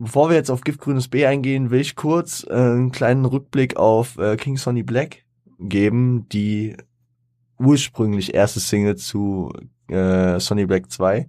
bevor 0.00 0.28
wir 0.28 0.36
jetzt 0.36 0.50
auf 0.50 0.62
Giftgrünes 0.62 1.06
B 1.06 1.24
eingehen, 1.26 1.70
will 1.70 1.80
ich 1.80 1.94
kurz 1.94 2.44
äh, 2.48 2.54
einen 2.54 2.90
kleinen 2.90 3.24
Rückblick 3.24 3.76
auf 3.76 4.18
äh, 4.18 4.36
King 4.36 4.56
Sonny 4.56 4.82
Black 4.82 5.24
geben, 5.60 6.28
die 6.30 6.76
ursprünglich 7.58 8.34
erste 8.34 8.58
Single 8.58 8.96
zu 8.96 9.52
äh, 9.88 10.40
Sonny 10.40 10.66
Black 10.66 10.90
2 10.90 11.28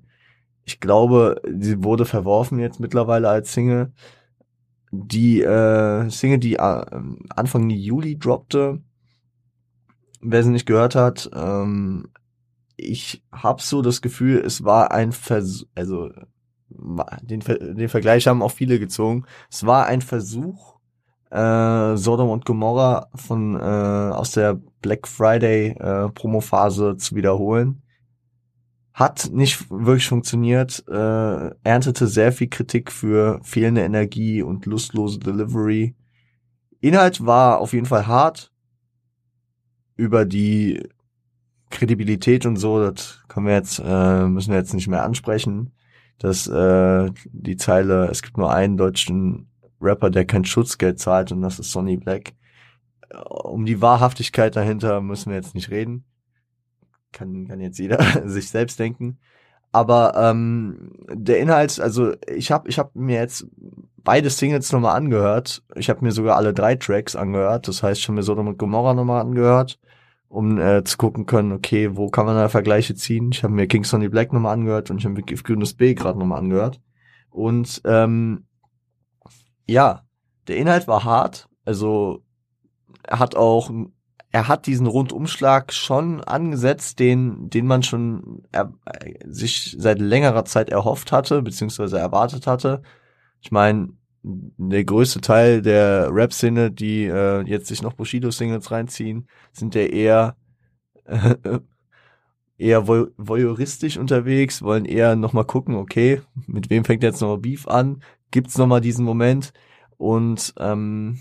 ich 0.65 0.79
glaube, 0.79 1.41
sie 1.59 1.83
wurde 1.83 2.05
verworfen 2.05 2.59
jetzt 2.59 2.79
mittlerweile 2.79 3.29
als 3.29 3.53
Single. 3.53 3.91
Die 4.91 5.41
äh, 5.41 6.09
Single, 6.09 6.39
die 6.39 6.55
äh, 6.55 6.85
Anfang 7.29 7.69
Juli 7.69 8.17
droppte, 8.17 8.81
wer 10.21 10.43
sie 10.43 10.51
nicht 10.51 10.65
gehört 10.65 10.95
hat, 10.95 11.29
ähm, 11.33 12.07
ich 12.75 13.23
habe 13.31 13.61
so 13.61 13.81
das 13.81 14.01
Gefühl, 14.01 14.39
es 14.39 14.63
war 14.63 14.91
ein 14.91 15.11
Versuch, 15.11 15.67
also 15.75 16.09
den, 17.21 17.39
den 17.39 17.89
Vergleich 17.89 18.27
haben 18.27 18.41
auch 18.41 18.51
viele 18.51 18.79
gezogen. 18.79 19.25
Es 19.49 19.65
war 19.65 19.85
ein 19.85 20.01
Versuch, 20.01 20.79
äh, 21.31 21.95
Sodom 21.95 22.29
und 22.29 22.45
Gomorra 22.45 23.07
von 23.15 23.55
äh, 23.55 23.59
aus 23.59 24.31
der 24.31 24.59
Black 24.81 25.07
Friday 25.07 25.69
äh, 25.79 26.09
Promophase 26.09 26.97
zu 26.97 27.15
wiederholen. 27.15 27.81
Hat 28.93 29.29
nicht 29.31 29.71
wirklich 29.71 30.07
funktioniert, 30.07 30.83
äh, 30.89 31.51
erntete 31.63 32.07
sehr 32.07 32.33
viel 32.33 32.49
Kritik 32.49 32.91
für 32.91 33.39
fehlende 33.43 33.81
Energie 33.81 34.41
und 34.41 34.65
lustlose 34.65 35.19
Delivery. 35.19 35.95
Inhalt 36.81 37.25
war 37.25 37.59
auf 37.59 37.73
jeden 37.73 37.85
Fall 37.85 38.07
hart. 38.07 38.51
Über 39.95 40.25
die 40.25 40.89
Kredibilität 41.69 42.45
und 42.45 42.57
so, 42.57 42.81
das 42.81 43.23
können 43.27 43.45
wir 43.45 43.53
jetzt, 43.53 43.81
äh, 43.83 44.27
müssen 44.27 44.51
wir 44.51 44.57
jetzt 44.57 44.73
nicht 44.73 44.87
mehr 44.87 45.03
ansprechen. 45.03 45.71
Dass 46.21 46.47
äh, 46.47 47.11
die 47.25 47.57
Zeile, 47.57 48.07
es 48.07 48.21
gibt 48.21 48.37
nur 48.37 48.53
einen 48.53 48.77
deutschen 48.77 49.47
Rapper, 49.81 50.09
der 50.09 50.25
kein 50.25 50.45
Schutzgeld 50.45 50.99
zahlt 50.99 51.31
und 51.31 51.41
das 51.41 51.59
ist 51.59 51.71
Sonny 51.71 51.97
Black. 51.97 52.33
Um 53.29 53.65
die 53.65 53.81
Wahrhaftigkeit 53.81 54.55
dahinter 54.55 55.01
müssen 55.01 55.31
wir 55.31 55.35
jetzt 55.37 55.55
nicht 55.55 55.69
reden 55.69 56.05
kann, 57.11 57.47
kann 57.47 57.59
jetzt 57.59 57.79
jeder 57.79 57.99
sich 58.27 58.49
selbst 58.49 58.79
denken. 58.79 59.19
Aber 59.71 60.13
ähm, 60.17 60.91
der 61.09 61.39
Inhalt, 61.39 61.79
also 61.79 62.13
ich 62.27 62.51
habe 62.51 62.67
ich 62.67 62.77
hab 62.77 62.93
mir 62.95 63.19
jetzt 63.19 63.47
beide 64.03 64.29
Singles 64.29 64.71
nochmal 64.71 64.97
angehört. 64.97 65.63
Ich 65.75 65.89
habe 65.89 66.03
mir 66.03 66.11
sogar 66.11 66.35
alle 66.35 66.53
drei 66.53 66.75
Tracks 66.75 67.15
angehört. 67.15 67.67
Das 67.69 67.81
heißt, 67.81 68.01
ich 68.01 68.07
habe 68.07 68.15
mir 68.15 68.23
Sodom 68.23 68.47
und 68.47 68.57
Gomorra 68.57 68.93
nochmal 68.93 69.21
angehört, 69.21 69.79
um 70.31 70.57
äh, 70.59 70.83
zu 70.85 70.97
gucken 70.97 71.25
können, 71.25 71.51
okay, 71.51 71.97
wo 71.97 72.09
kann 72.09 72.25
man 72.25 72.35
da 72.35 72.47
Vergleiche 72.47 72.95
ziehen. 72.95 73.31
Ich 73.33 73.43
habe 73.43 73.53
mir 73.53 73.67
Kings 73.67 73.89
Sonny 73.89 74.07
Black 74.07 74.31
nochmal 74.31 74.53
angehört 74.53 74.89
und 74.89 74.97
ich 74.97 75.03
habe 75.03 75.15
mir 75.15 75.23
Gift 75.23 75.45
Grünes 75.45 75.73
B 75.73 75.93
gerade 75.93 76.17
nochmal 76.17 76.39
angehört. 76.39 76.79
Und 77.29 77.81
ähm, 77.83 78.45
ja, 79.67 80.03
der 80.47 80.55
Inhalt 80.55 80.87
war 80.87 81.03
hart. 81.03 81.49
Also 81.65 82.23
er 83.03 83.19
hat 83.19 83.35
auch 83.35 83.69
er 84.33 84.47
hat 84.47 84.65
diesen 84.65 84.87
Rundumschlag 84.87 85.73
schon 85.73 86.23
angesetzt, 86.23 86.99
den, 86.99 87.49
den 87.49 87.67
man 87.67 87.83
schon 87.83 88.43
er, 88.53 88.71
sich 89.25 89.75
seit 89.77 89.99
längerer 89.99 90.45
Zeit 90.45 90.69
erhofft 90.69 91.11
hatte, 91.11 91.41
beziehungsweise 91.41 91.99
erwartet 91.99 92.47
hatte. 92.47 92.81
Ich 93.41 93.51
meine, 93.51 93.89
der 94.23 94.83
größte 94.83 95.21
Teil 95.21 95.61
der 95.61 96.09
Rap-Szene, 96.11 96.71
die 96.71 97.05
äh, 97.05 97.41
jetzt 97.43 97.67
sich 97.67 97.81
noch 97.81 97.93
Bushido-Singles 97.93 98.71
reinziehen, 98.71 99.27
sind 99.51 99.75
ja 99.75 99.81
eher 99.81 100.35
äh, 101.05 101.35
eher 102.57 102.87
voyeuristisch 102.87 103.97
unterwegs, 103.97 104.61
wollen 104.61 104.85
eher 104.85 105.15
nochmal 105.15 105.45
gucken, 105.45 105.75
okay, 105.75 106.21
mit 106.45 106.69
wem 106.69 106.85
fängt 106.85 107.01
jetzt 107.01 107.19
nochmal 107.19 107.39
Beef 107.39 107.67
an? 107.67 108.03
Gibt's 108.29 108.57
nochmal 108.57 108.81
diesen 108.81 109.03
Moment? 109.03 109.51
Und 109.97 110.53
ähm, 110.59 111.19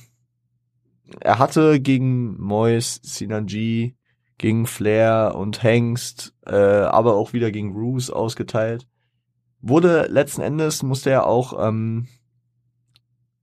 er 1.21 1.39
hatte 1.39 1.81
gegen 1.81 2.39
Mois, 2.39 3.01
Sinanji, 3.03 3.97
gegen 4.37 4.67
Flair 4.67 5.35
und 5.35 5.63
Hengst, 5.63 6.35
äh, 6.47 6.55
aber 6.55 7.17
auch 7.17 7.33
wieder 7.33 7.51
gegen 7.51 7.73
Roos 7.73 8.11
ausgeteilt. 8.11 8.87
Wurde 9.61 10.07
letzten 10.11 10.43
Endes, 10.43 10.83
musste 10.83 11.11
er 11.11 11.27
auch 11.27 11.67
ähm, 11.67 12.07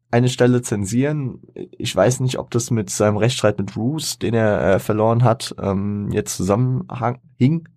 eine 0.09 0.29
Stelle 0.29 0.61
zensieren. 0.61 1.41
Ich 1.77 1.95
weiß 1.95 2.21
nicht, 2.21 2.39
ob 2.39 2.51
das 2.51 2.71
mit 2.71 2.89
seinem 2.89 3.17
Rechtsstreit 3.17 3.59
mit 3.59 3.75
Roos, 3.75 4.19
den 4.19 4.33
er 4.33 4.75
äh, 4.75 4.79
verloren 4.79 5.23
hat, 5.23 5.55
ähm, 5.59 6.09
jetzt 6.11 6.37
zusammenhing. 6.37 7.67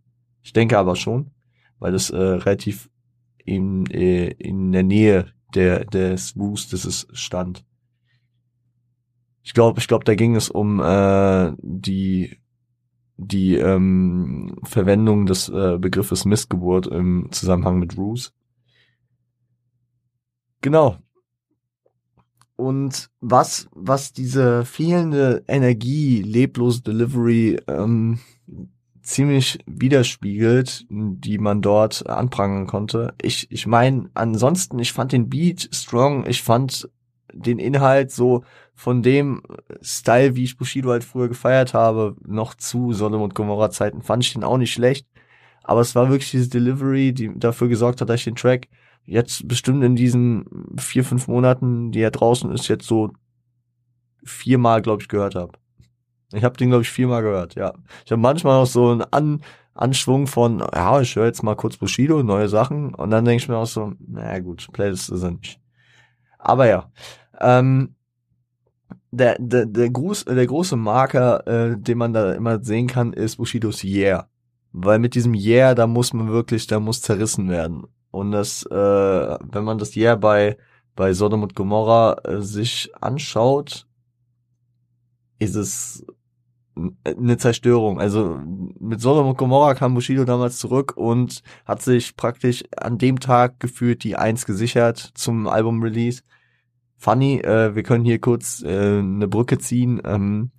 Ich 0.43 0.53
denke 0.53 0.79
aber 0.79 0.97
schon, 0.97 1.33
weil 1.79 1.93
das 1.93 2.11
äh, 2.11 2.17
relativ 2.17 2.89
in, 3.45 3.87
äh, 3.87 4.29
in 4.29 4.73
der 4.73 4.85
Nähe 4.85 5.27
der 5.55 5.85
des 5.85 6.37
Roos, 6.37 6.69
das 6.69 6.85
es 6.85 7.09
stand. 7.13 7.65
Ich 9.43 9.55
glaube, 9.55 9.81
ich 9.81 9.89
glaube, 9.89 10.05
da 10.05 10.15
ging 10.15 10.37
es 10.37 10.49
um 10.49 10.81
äh, 10.81 11.53
die 11.61 12.39
die 13.17 13.57
ähm, 13.57 14.57
Verwendung 14.63 15.27
des 15.27 15.49
äh, 15.51 15.77
Begriffes 15.79 16.25
Missgeburt 16.25 16.87
im 16.87 17.29
Zusammenhang 17.33 17.79
mit 17.79 17.99
Ruse. 17.99 18.31
Genau. 20.63 20.97
Und 22.61 23.09
was, 23.21 23.71
was 23.73 24.13
diese 24.13 24.67
fehlende 24.67 25.43
Energie, 25.49 26.21
leblose 26.21 26.83
Delivery 26.83 27.59
ähm, 27.67 28.19
ziemlich 29.01 29.61
widerspiegelt, 29.65 30.85
die 30.91 31.39
man 31.39 31.63
dort 31.63 32.07
anprangern 32.07 32.67
konnte. 32.67 33.15
Ich, 33.23 33.51
ich 33.51 33.67
meine, 33.67 34.11
ansonsten, 34.13 34.79
ich 34.79 34.93
fand 34.93 35.13
den 35.13 35.31
Beat 35.31 35.71
strong, 35.73 36.27
ich 36.27 36.43
fand 36.43 36.87
den 37.33 37.59
Inhalt 37.59 38.11
so 38.11 38.45
von 38.75 39.03
dem 39.03 39.41
Style, 39.81 40.37
wie 40.37 40.45
ich 40.45 40.59
Bushido 40.59 40.91
halt 40.91 41.05
früher 41.05 41.29
gefeiert 41.29 41.73
habe, 41.73 42.15
noch 42.27 42.55
zu 42.55 42.93
Sonne 42.93 43.17
und 43.17 43.35
Gomorra 43.35 43.71
Zeiten, 43.71 44.03
fand 44.03 44.23
ich 44.23 44.35
den 44.35 44.45
auch 44.45 44.59
nicht 44.59 44.75
schlecht. 44.75 45.07
Aber 45.63 45.81
es 45.81 45.95
war 45.95 46.11
wirklich 46.11 46.31
diese 46.31 46.51
Delivery, 46.51 47.15
die 47.15 47.31
dafür 47.39 47.69
gesorgt 47.69 48.03
hat, 48.03 48.11
dass 48.11 48.21
ich 48.21 48.25
den 48.25 48.37
Track 48.37 48.69
jetzt 49.05 49.47
bestimmt 49.49 49.83
in 49.83 49.97
diesen 49.97 50.45
vier, 50.79 51.05
fünf 51.05 51.29
Monaten, 51.29 51.93
die 51.93 52.01
er 52.01 52.11
draußen 52.11 52.51
ist, 52.53 52.69
jetzt 52.69 52.87
so 52.87 53.11
viermal, 54.25 54.83
glaube 54.83 55.03
ich, 55.03 55.09
gehört 55.09 55.35
habe. 55.35 55.53
Ich 56.33 56.45
habe 56.45 56.57
den, 56.57 56.69
glaube 56.69 56.83
ich, 56.83 56.91
viermal 56.91 57.23
gehört, 57.23 57.55
ja. 57.57 57.75
Ich 58.05 58.13
habe 58.13 58.23
manchmal 58.23 58.61
auch 58.61 58.67
so 58.67 58.91
einen 58.91 59.03
An 59.03 59.41
Anschwung 59.75 60.27
von, 60.27 60.59
ja, 60.75 61.01
ich 61.01 61.17
höre 61.17 61.27
jetzt 61.27 61.43
mal 61.43 61.57
kurz 61.57 61.77
Bushido, 61.77 62.23
neue 62.23 62.49
Sachen. 62.49 62.95
Und 62.95 63.11
dann 63.11 63.25
denke 63.25 63.43
ich 63.43 63.49
mir 63.49 63.57
auch 63.57 63.67
so, 63.67 63.95
naja 64.07 64.39
gut, 64.41 64.69
Playlist 64.73 65.11
ist 65.11 65.23
er 65.23 65.31
nicht. 65.31 65.61
Aber 66.39 66.67
ja, 66.67 66.91
ähm, 67.41 67.95
der, 69.11 69.37
der, 69.39 69.67
der, 69.67 69.91
Gruß, 69.91 70.27
der 70.27 70.47
große 70.47 70.77
Marker, 70.77 71.47
äh, 71.47 71.79
den 71.79 71.99
man 71.99 72.13
da 72.13 72.33
immer 72.33 72.63
sehen 72.63 72.87
kann, 72.87 73.13
ist 73.13 73.37
Bushidos 73.37 73.83
Yeah. 73.83 74.29
weil 74.73 74.99
mit 74.99 75.15
diesem 75.15 75.35
Yeah, 75.35 75.75
da 75.75 75.87
muss 75.87 76.13
man 76.13 76.29
wirklich, 76.29 76.67
da 76.67 76.79
muss 76.79 77.03
zerrissen 77.03 77.49
werden. 77.49 77.85
Und 78.11 78.33
das, 78.33 78.65
äh, 78.67 78.75
wenn 78.75 79.65
man 79.65 79.79
das 79.79 79.97
Yeah 79.97 80.17
bei, 80.17 80.57
bei 80.97 81.13
Sodom 81.13 81.43
und 81.43 81.55
Gomorra 81.55 82.17
äh, 82.25 82.43
sich 82.43 82.91
anschaut, 83.01 83.87
ist 85.39 85.55
es 85.55 86.05
eine 87.05 87.37
Zerstörung. 87.37 88.01
Also 88.01 88.41
mit 88.79 89.01
Sodom 89.01 89.29
und 89.29 89.39
Gomorra 89.39 89.75
kam 89.75 89.95
Bushido 89.95 90.25
damals 90.25 90.59
zurück 90.59 90.95
und 90.97 91.43
hat 91.65 91.83
sich 91.83 92.17
praktisch 92.17 92.65
an 92.77 92.99
dem 92.99 93.21
Tag 93.21 93.61
gefühlt 93.61 94.05
die 94.05 94.17
Eins 94.17 94.47
gesichert 94.47 94.99
zum 95.15 95.47
Album-Release. 95.47 96.23
Funny, 96.97 97.41
äh, 97.41 97.75
wir 97.75 97.83
können 97.83 98.05
hier 98.05 98.19
kurz 98.19 98.63
äh, 98.63 98.99
eine 98.99 99.29
Brücke 99.29 99.59
ziehen. 99.59 100.01
Ähm, 100.05 100.51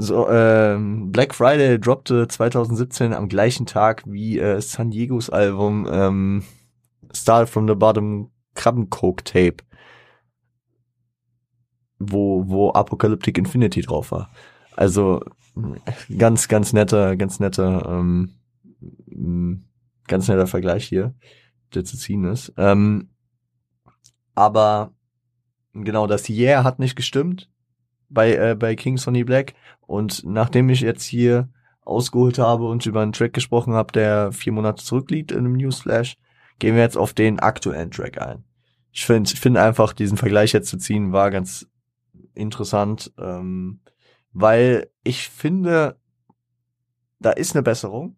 so, 0.00 0.28
äh, 0.28 0.76
Black 0.78 1.34
Friday 1.34 1.78
droppte 1.78 2.28
2017 2.28 3.12
am 3.12 3.28
gleichen 3.28 3.66
Tag 3.66 4.02
wie 4.06 4.38
äh, 4.38 4.60
San 4.60 4.90
Diegos 4.90 5.30
Album 5.30 5.88
ähm, 5.90 6.44
Start 7.12 7.48
from 7.48 7.66
the 7.68 7.74
Bottom 7.74 8.30
Krabbencoke 8.54 9.24
Tape 9.24 9.64
wo, 12.00 12.48
wo 12.48 12.72
Apocalyptic 12.72 13.38
Infinity 13.38 13.82
drauf 13.82 14.10
war. 14.10 14.30
Also 14.74 15.22
ganz, 16.16 16.48
ganz 16.48 16.72
netter, 16.72 17.16
ganz 17.16 17.38
netter, 17.38 17.86
ähm, 17.86 18.34
ganz 20.08 20.26
netter 20.26 20.46
Vergleich 20.46 20.86
hier, 20.86 21.14
der 21.74 21.84
zu 21.84 21.96
ziehen 21.96 22.24
ist. 22.24 22.52
Ähm, 22.56 23.10
aber 24.34 24.94
genau, 25.74 26.06
das 26.06 26.28
Yeah 26.28 26.64
hat 26.64 26.78
nicht 26.78 26.96
gestimmt 26.96 27.50
bei, 28.10 28.34
äh, 28.34 28.54
bei 28.54 28.76
King 28.76 28.98
Sonny 28.98 29.24
Black. 29.24 29.54
Und 29.86 30.22
nachdem 30.24 30.68
ich 30.68 30.80
jetzt 30.80 31.04
hier 31.04 31.48
ausgeholt 31.82 32.38
habe 32.38 32.68
und 32.68 32.84
über 32.86 33.00
einen 33.00 33.12
Track 33.12 33.32
gesprochen 33.32 33.72
habe, 33.72 33.92
der 33.92 34.32
vier 34.32 34.52
Monate 34.52 34.84
zurückliegt 34.84 35.32
in 35.32 35.38
einem 35.38 35.54
Newsflash, 35.54 36.16
gehen 36.58 36.74
wir 36.74 36.82
jetzt 36.82 36.98
auf 36.98 37.14
den 37.14 37.40
aktuellen 37.40 37.90
Track 37.90 38.20
ein. 38.20 38.44
Ich 38.92 39.06
finde 39.06 39.30
ich 39.32 39.40
finde 39.40 39.62
einfach, 39.62 39.92
diesen 39.92 40.18
Vergleich 40.18 40.52
jetzt 40.52 40.68
zu 40.68 40.76
ziehen, 40.76 41.12
war 41.12 41.30
ganz 41.30 41.66
interessant, 42.34 43.12
ähm, 43.18 43.80
weil 44.32 44.90
ich 45.02 45.28
finde, 45.28 45.96
da 47.18 47.30
ist 47.30 47.54
eine 47.54 47.62
Besserung. 47.62 48.16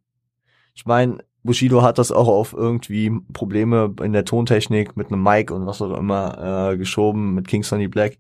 Ich 0.75 0.87
meine, 0.87 1.19
Bushido 1.43 1.83
hat 1.83 1.99
das 1.99 2.13
auch 2.13 2.29
auf 2.29 2.53
irgendwie 2.53 3.11
Probleme 3.33 3.95
in 4.03 4.13
der 4.13 4.25
Tontechnik 4.25 4.97
mit 4.97 5.09
einem 5.09 5.23
Mic 5.23 5.53
und 5.53 5.67
was 5.67 5.83
auch 5.83 5.97
immer 5.97 6.71
äh, 6.73 6.77
geschoben 6.77 7.35
mit 7.35 7.49
King 7.49 7.63
Sonny 7.63 7.89
Black. 7.89 8.19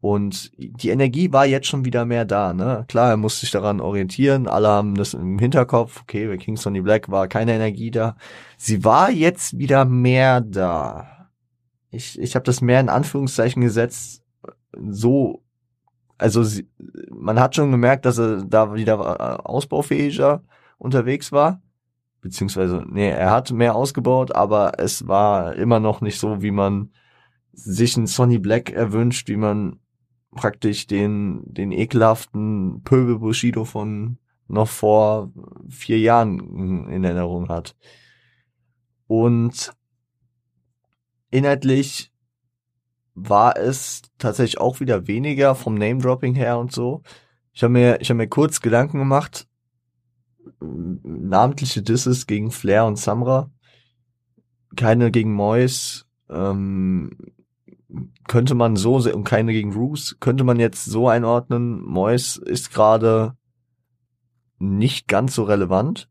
Und 0.00 0.52
die 0.58 0.90
Energie 0.90 1.32
war 1.32 1.46
jetzt 1.46 1.66
schon 1.66 1.84
wieder 1.84 2.04
mehr 2.04 2.24
da, 2.24 2.52
ne? 2.52 2.84
Klar, 2.88 3.10
er 3.10 3.16
musste 3.16 3.40
sich 3.40 3.50
daran 3.50 3.80
orientieren, 3.80 4.46
alle 4.46 4.68
haben 4.68 4.94
das 4.94 5.14
im 5.14 5.38
Hinterkopf, 5.38 6.02
okay, 6.02 6.28
bei 6.28 6.36
King 6.36 6.56
Sonny 6.56 6.82
Black 6.82 7.10
war 7.10 7.28
keine 7.28 7.54
Energie 7.54 7.90
da. 7.90 8.16
Sie 8.58 8.84
war 8.84 9.10
jetzt 9.10 9.58
wieder 9.58 9.84
mehr 9.84 10.42
da. 10.42 11.28
Ich, 11.90 12.20
ich 12.20 12.34
habe 12.34 12.44
das 12.44 12.60
mehr 12.60 12.80
in 12.80 12.90
Anführungszeichen 12.90 13.62
gesetzt, 13.62 14.22
so, 14.78 15.42
also 16.18 16.42
sie, 16.42 16.68
man 17.10 17.40
hat 17.40 17.56
schon 17.56 17.70
gemerkt, 17.70 18.04
dass 18.04 18.18
er 18.18 18.44
da 18.44 18.74
wieder 18.74 19.48
ausbaufähiger 19.48 20.42
unterwegs 20.78 21.32
war. 21.32 21.62
Beziehungsweise, 22.20 22.84
nee, 22.88 23.08
er 23.08 23.30
hat 23.30 23.50
mehr 23.52 23.74
ausgebaut, 23.74 24.34
aber 24.34 24.78
es 24.78 25.08
war 25.08 25.54
immer 25.54 25.80
noch 25.80 26.00
nicht 26.00 26.18
so, 26.18 26.42
wie 26.42 26.50
man 26.50 26.90
sich 27.52 27.96
einen 27.96 28.06
Sonny 28.06 28.38
Black 28.38 28.70
erwünscht, 28.70 29.28
wie 29.28 29.36
man 29.36 29.80
praktisch 30.32 30.86
den, 30.86 31.42
den 31.44 31.72
ekelhaften 31.72 32.82
Pöbel 32.82 33.18
Bushido 33.18 33.64
von 33.64 34.18
noch 34.48 34.68
vor 34.68 35.32
vier 35.68 35.98
Jahren 35.98 36.88
in 36.88 37.04
Erinnerung 37.04 37.48
hat. 37.48 37.76
Und 39.06 39.72
inhaltlich 41.30 42.12
war 43.14 43.56
es 43.56 44.02
tatsächlich 44.18 44.60
auch 44.60 44.80
wieder 44.80 45.06
weniger 45.06 45.54
vom 45.54 45.74
Name-Dropping 45.74 46.34
her 46.34 46.58
und 46.58 46.72
so. 46.72 47.02
Ich 47.52 47.62
habe 47.62 47.72
mir, 47.72 48.00
ich 48.00 48.10
habe 48.10 48.18
mir 48.18 48.28
kurz 48.28 48.60
Gedanken 48.60 48.98
gemacht, 48.98 49.48
namentliche 50.60 51.82
Disses 51.82 52.26
gegen 52.26 52.50
Flair 52.50 52.84
und 52.84 52.96
Samra, 52.98 53.50
keine 54.76 55.10
gegen 55.10 55.32
Mois, 55.32 56.06
ähm, 56.28 57.16
könnte 58.28 58.54
man 58.54 58.76
so, 58.76 58.96
und 58.96 59.24
keine 59.24 59.52
gegen 59.52 59.72
Roos, 59.72 60.16
könnte 60.20 60.44
man 60.44 60.58
jetzt 60.58 60.84
so 60.84 61.08
einordnen, 61.08 61.82
Mois 61.82 62.36
ist 62.36 62.72
gerade 62.72 63.36
nicht 64.58 65.08
ganz 65.08 65.34
so 65.34 65.44
relevant. 65.44 66.08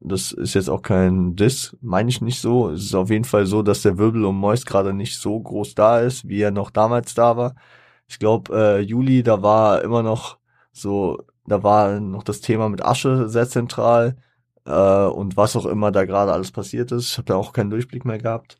Das 0.00 0.32
ist 0.32 0.54
jetzt 0.54 0.68
auch 0.68 0.82
kein 0.82 1.34
Diss, 1.34 1.76
meine 1.80 2.10
ich 2.10 2.20
nicht 2.20 2.40
so. 2.40 2.70
Es 2.70 2.84
ist 2.84 2.94
auf 2.94 3.08
jeden 3.08 3.24
Fall 3.24 3.46
so, 3.46 3.62
dass 3.62 3.82
der 3.82 3.96
Wirbel 3.96 4.24
um 4.24 4.38
Moist 4.38 4.66
gerade 4.66 4.92
nicht 4.92 5.18
so 5.18 5.40
groß 5.40 5.74
da 5.74 6.00
ist, 6.00 6.28
wie 6.28 6.42
er 6.42 6.50
noch 6.50 6.70
damals 6.70 7.14
da 7.14 7.36
war. 7.38 7.54
Ich 8.06 8.18
glaube, 8.18 8.54
äh, 8.54 8.80
Juli, 8.80 9.22
da 9.22 9.42
war 9.42 9.82
immer 9.82 10.02
noch 10.02 10.38
so, 10.72 11.22
da 11.46 11.62
war 11.62 12.00
noch 12.00 12.22
das 12.22 12.40
Thema 12.40 12.68
mit 12.68 12.84
Asche 12.84 13.28
sehr 13.30 13.48
zentral 13.48 14.16
äh, 14.66 15.04
und 15.06 15.38
was 15.38 15.56
auch 15.56 15.66
immer 15.66 15.90
da 15.90 16.04
gerade 16.04 16.32
alles 16.32 16.52
passiert 16.52 16.92
ist. 16.92 17.12
Ich 17.12 17.18
habe 17.18 17.26
da 17.26 17.36
auch 17.36 17.52
keinen 17.54 17.70
Durchblick 17.70 18.04
mehr 18.04 18.18
gehabt. 18.18 18.58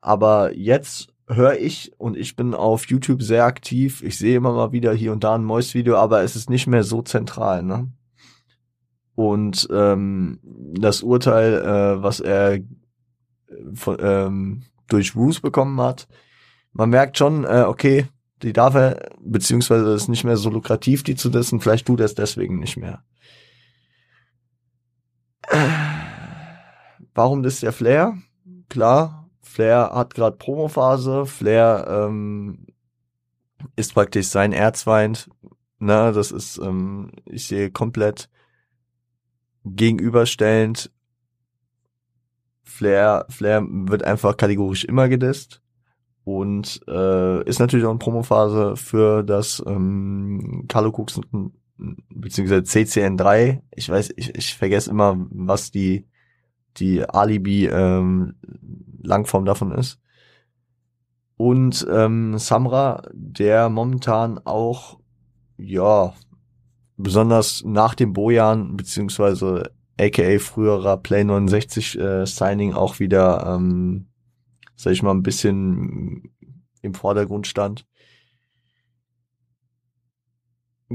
Aber 0.00 0.54
jetzt 0.54 1.12
höre 1.28 1.58
ich 1.58 1.92
und 1.98 2.16
ich 2.16 2.36
bin 2.36 2.54
auf 2.54 2.86
YouTube 2.86 3.22
sehr 3.22 3.44
aktiv. 3.44 4.02
Ich 4.02 4.18
sehe 4.18 4.36
immer 4.36 4.52
mal 4.52 4.72
wieder 4.72 4.92
hier 4.94 5.12
und 5.12 5.24
da 5.24 5.34
ein 5.34 5.44
Moist-Video, 5.44 5.96
aber 5.96 6.22
es 6.22 6.36
ist 6.36 6.50
nicht 6.50 6.66
mehr 6.66 6.84
so 6.84 7.02
zentral. 7.02 7.62
Ne? 7.62 7.90
Und 9.14 9.66
ähm, 9.72 10.40
das 10.42 11.02
Urteil, 11.02 11.54
äh, 11.54 12.02
was 12.02 12.20
er 12.20 12.54
äh, 12.54 12.62
von, 13.74 13.96
ähm, 14.00 14.62
durch 14.88 15.16
Roos 15.16 15.40
bekommen 15.40 15.80
hat, 15.80 16.06
man 16.72 16.90
merkt 16.90 17.18
schon, 17.18 17.44
äh, 17.44 17.64
okay, 17.66 18.06
die 18.42 18.52
darf 18.52 18.74
er, 18.74 19.10
beziehungsweise 19.20 19.94
ist 19.94 20.08
nicht 20.08 20.24
mehr 20.24 20.36
so 20.36 20.50
lukrativ, 20.50 21.02
die 21.02 21.16
zu 21.16 21.30
dessen, 21.30 21.60
vielleicht 21.60 21.86
tut 21.86 22.00
er 22.00 22.06
es 22.06 22.14
deswegen 22.14 22.58
nicht 22.58 22.76
mehr. 22.76 23.02
Warum 27.14 27.42
das 27.42 27.60
der 27.60 27.72
Flair? 27.72 28.18
Klar, 28.68 29.25
Flair 29.56 29.92
hat 29.94 30.12
gerade 30.12 30.36
Promophase, 30.36 31.24
Flair 31.24 31.86
ähm, 31.88 32.66
ist 33.74 33.94
praktisch 33.94 34.26
sein 34.26 34.52
Erzfeind. 34.52 35.30
Na, 35.78 36.12
das 36.12 36.30
ist, 36.30 36.58
ähm, 36.58 37.10
ich 37.24 37.46
sehe 37.46 37.70
komplett 37.70 38.28
gegenüberstellend 39.64 40.92
Flair, 42.64 43.24
Flair 43.30 43.64
wird 43.66 44.04
einfach 44.04 44.36
kategorisch 44.36 44.84
immer 44.84 45.08
gedisst 45.08 45.62
und 46.24 46.82
äh, 46.86 47.42
ist 47.48 47.58
natürlich 47.58 47.86
auch 47.86 47.90
eine 47.90 47.98
Promophase 47.98 48.76
für 48.76 49.22
das 49.22 49.64
ähm, 49.66 50.66
Carlo 50.68 50.90
Cooks 50.90 51.18
beziehungsweise 52.10 52.60
CCN3. 52.60 53.62
Ich 53.74 53.88
weiß, 53.88 54.12
ich, 54.16 54.34
ich 54.34 54.54
vergesse 54.54 54.90
immer, 54.90 55.16
was 55.30 55.70
die 55.70 56.04
die 56.78 57.04
Alibi 57.08 57.66
ähm, 57.66 58.34
Langform 59.02 59.44
davon 59.44 59.72
ist. 59.72 59.98
Und 61.36 61.86
ähm, 61.90 62.38
Samra, 62.38 63.02
der 63.12 63.68
momentan 63.68 64.38
auch 64.44 64.98
ja 65.58 66.14
besonders 66.96 67.62
nach 67.64 67.94
dem 67.94 68.12
Bojan, 68.12 68.76
beziehungsweise 68.76 69.70
aka 69.98 70.38
früherer 70.38 70.96
Play 70.96 71.24
69 71.24 71.98
äh, 71.98 72.26
Signing 72.26 72.72
auch 72.72 72.98
wieder, 73.00 73.54
ähm, 73.54 74.06
sag 74.76 74.92
ich 74.92 75.02
mal, 75.02 75.12
ein 75.12 75.22
bisschen 75.22 76.32
im 76.82 76.94
Vordergrund 76.94 77.46
stand. 77.46 77.86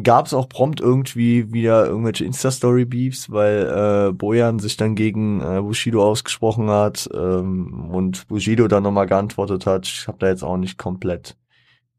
Gab 0.01 0.25
es 0.25 0.34
auch 0.34 0.47
prompt 0.47 0.80
irgendwie 0.80 1.51
wieder 1.51 1.86
irgendwelche 1.86 2.23
Insta-Story-Beefs, 2.23 3.30
weil 3.30 4.08
äh, 4.10 4.13
Bojan 4.13 4.60
sich 4.60 4.77
dann 4.77 4.95
gegen 4.95 5.41
äh, 5.41 5.60
Bushido 5.62 6.01
ausgesprochen 6.01 6.69
hat 6.69 7.10
ähm, 7.13 7.89
und 7.91 8.25
Bushido 8.30 8.69
dann 8.69 8.84
nochmal 8.84 9.08
geantwortet 9.08 9.65
hat. 9.65 9.86
Ich 9.86 10.08
habe 10.08 10.17
da 10.19 10.30
jetzt 10.30 10.43
auch 10.43 10.56
nicht 10.56 10.77
komplett 10.77 11.36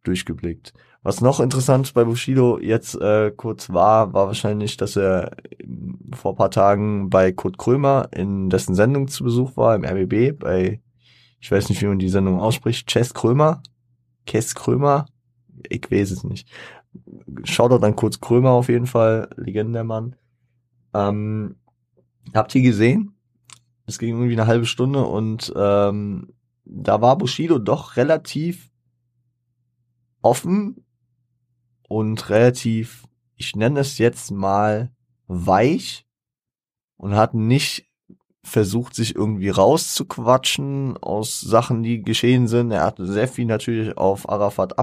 durchgeblickt. 0.04 0.72
Was 1.02 1.20
noch 1.20 1.40
interessant 1.40 1.92
bei 1.94 2.04
Bushido 2.04 2.58
jetzt 2.60 2.94
äh, 2.94 3.32
kurz 3.36 3.70
war, 3.70 4.12
war 4.12 4.28
wahrscheinlich, 4.28 4.76
dass 4.76 4.96
er 4.96 5.36
vor 6.14 6.36
paar 6.36 6.50
Tagen 6.50 7.10
bei 7.10 7.32
Kurt 7.32 7.58
Krömer 7.58 8.08
in 8.12 8.50
dessen 8.50 8.76
Sendung 8.76 9.08
zu 9.08 9.24
Besuch 9.24 9.56
war, 9.56 9.74
im 9.74 9.84
RBB, 9.84 10.38
bei, 10.38 10.80
ich 11.40 11.50
weiß 11.50 11.68
nicht, 11.68 11.82
wie 11.82 11.86
man 11.86 11.98
die 11.98 12.08
Sendung 12.08 12.38
ausspricht, 12.38 12.86
Chess 12.86 13.14
Krömer, 13.14 13.62
Kess 14.26 14.54
Krömer, 14.54 15.06
ich 15.68 15.90
weiß 15.90 16.12
es 16.12 16.22
nicht. 16.22 16.48
Schaut 17.44 17.82
dann 17.82 17.96
kurz 17.96 18.20
Krömer 18.20 18.50
auf 18.50 18.68
jeden 18.68 18.86
Fall, 18.86 19.30
Legendenmann. 19.36 20.16
Ähm, 20.94 21.56
habt 22.34 22.54
ihr 22.54 22.62
gesehen? 22.62 23.14
Es 23.86 23.98
ging 23.98 24.10
irgendwie 24.10 24.32
eine 24.32 24.46
halbe 24.46 24.66
Stunde 24.66 25.04
und 25.04 25.52
ähm, 25.56 26.34
da 26.64 27.00
war 27.00 27.18
Bushido 27.18 27.58
doch 27.58 27.96
relativ 27.96 28.70
offen 30.22 30.84
und 31.88 32.30
relativ, 32.30 33.04
ich 33.36 33.56
nenne 33.56 33.80
es 33.80 33.98
jetzt 33.98 34.30
mal 34.30 34.92
weich 35.26 36.06
und 36.96 37.14
hat 37.14 37.34
nicht 37.34 37.90
versucht, 38.44 38.94
sich 38.94 39.14
irgendwie 39.14 39.50
rauszuquatschen 39.50 40.96
aus 40.96 41.40
Sachen, 41.40 41.82
die 41.82 42.02
geschehen 42.02 42.48
sind. 42.48 42.70
Er 42.70 42.84
hat 42.84 42.96
sehr 42.98 43.28
viel 43.28 43.46
natürlich 43.46 43.96
auf 43.96 44.28
Arafat 44.28 44.78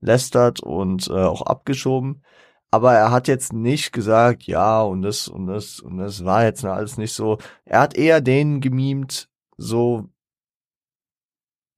abgelästert 0.00 0.60
und 0.60 1.08
äh, 1.08 1.12
auch 1.12 1.42
abgeschoben. 1.42 2.22
Aber 2.70 2.94
er 2.94 3.10
hat 3.10 3.28
jetzt 3.28 3.52
nicht 3.52 3.92
gesagt, 3.92 4.44
ja, 4.44 4.82
und 4.82 5.02
das 5.02 5.28
und 5.28 5.46
das 5.46 5.80
und 5.80 5.98
das 5.98 6.24
war 6.24 6.44
jetzt 6.44 6.64
alles 6.64 6.98
nicht 6.98 7.12
so. 7.12 7.38
Er 7.64 7.80
hat 7.80 7.96
eher 7.96 8.20
den 8.20 8.60
gemimt, 8.60 9.28
so 9.56 10.08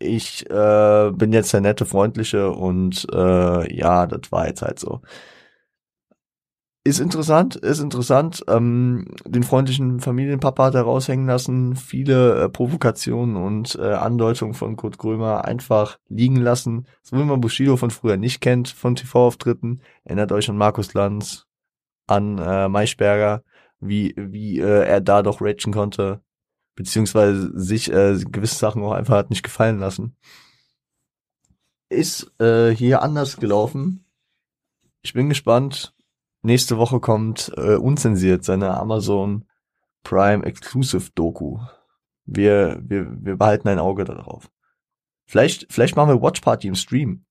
ich 0.01 0.49
äh, 0.49 1.11
bin 1.13 1.33
jetzt 1.33 1.53
der 1.53 1.61
nette, 1.61 1.85
freundliche 1.85 2.51
und 2.53 3.07
äh, 3.13 3.77
ja, 3.77 4.07
das 4.07 4.31
war 4.31 4.47
jetzt 4.47 4.63
halt 4.63 4.79
so. 4.79 5.01
Ist 6.89 7.01
interessant, 7.01 7.55
ist 7.55 7.81
interessant. 7.81 8.43
Ähm, 8.49 9.05
den 9.27 9.43
freundlichen 9.43 10.01
Familienpapa 10.01 10.65
hat 10.65 10.75
er 10.75 10.85
raushängen 10.85 11.27
lassen, 11.27 11.77
viele 11.77 12.45
äh, 12.45 12.49
Provokationen 12.49 13.37
und 13.37 13.75
äh, 13.79 13.93
Andeutungen 13.93 14.55
von 14.55 14.75
Kurt 14.77 14.97
Krömer 14.97 15.45
einfach 15.45 15.99
liegen 16.09 16.37
lassen. 16.37 16.87
So 17.03 17.19
wie 17.19 17.25
man 17.25 17.43
Bushido 17.43 17.77
von 17.77 17.91
früher 17.91 18.17
nicht 18.17 18.41
kennt, 18.41 18.69
von 18.69 18.97
TV-Auftritten. 18.97 19.83
Erinnert 20.05 20.33
euch 20.33 20.49
an 20.49 20.57
Markus 20.57 20.95
Lanz, 20.95 21.45
an 22.07 22.39
äh, 22.39 22.71
Maischberger, 22.71 23.43
wie, 23.81 24.15
wie 24.17 24.59
äh, 24.59 24.87
er 24.87 25.03
da 25.03 25.21
doch 25.21 25.43
ragen 25.43 25.75
konnte, 25.75 26.23
beziehungsweise 26.75 27.51
sich 27.55 27.93
äh, 27.93 28.17
gewisse 28.19 28.57
Sachen 28.57 28.83
auch 28.83 28.93
einfach 28.93 29.17
hat 29.17 29.29
nicht 29.29 29.43
gefallen 29.43 29.79
lassen. 29.79 30.17
Ist 31.91 32.33
äh, 32.41 32.71
hier 32.71 33.03
anders 33.03 33.37
gelaufen. 33.37 34.07
Ich 35.03 35.13
bin 35.13 35.29
gespannt, 35.29 35.93
Nächste 36.43 36.79
Woche 36.79 37.01
kommt 37.01 37.53
äh, 37.57 37.77
unzensiert 37.77 38.45
seine 38.45 38.77
Amazon 38.77 39.45
Prime 40.05 40.45
Exclusive 40.45 41.11
Doku. 41.15 41.59
Wir, 42.25 42.81
wir, 42.83 43.07
wir 43.25 43.37
behalten 43.37 43.69
ein 43.69 43.79
Auge 43.79 44.05
darauf. 44.05 44.51
Vielleicht, 45.27 45.67
vielleicht 45.71 45.97
machen 45.97 46.11
wir 46.11 46.23
Watch 46.23 46.41
Party 46.41 46.69
im 46.69 46.75
Stream. 46.75 47.25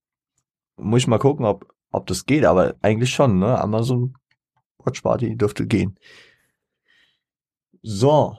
Muss 0.76 1.02
ich 1.02 1.08
mal 1.08 1.20
gucken, 1.20 1.46
ob, 1.46 1.74
ob 1.92 2.06
das 2.08 2.26
geht, 2.26 2.46
aber 2.46 2.76
eigentlich 2.82 3.12
schon, 3.12 3.40
ne? 3.40 3.60
Amazon 3.60 4.16
Watch 4.80 5.02
Party 5.02 5.36
dürfte 5.36 5.66
gehen. 5.66 5.98
So. 7.82 8.38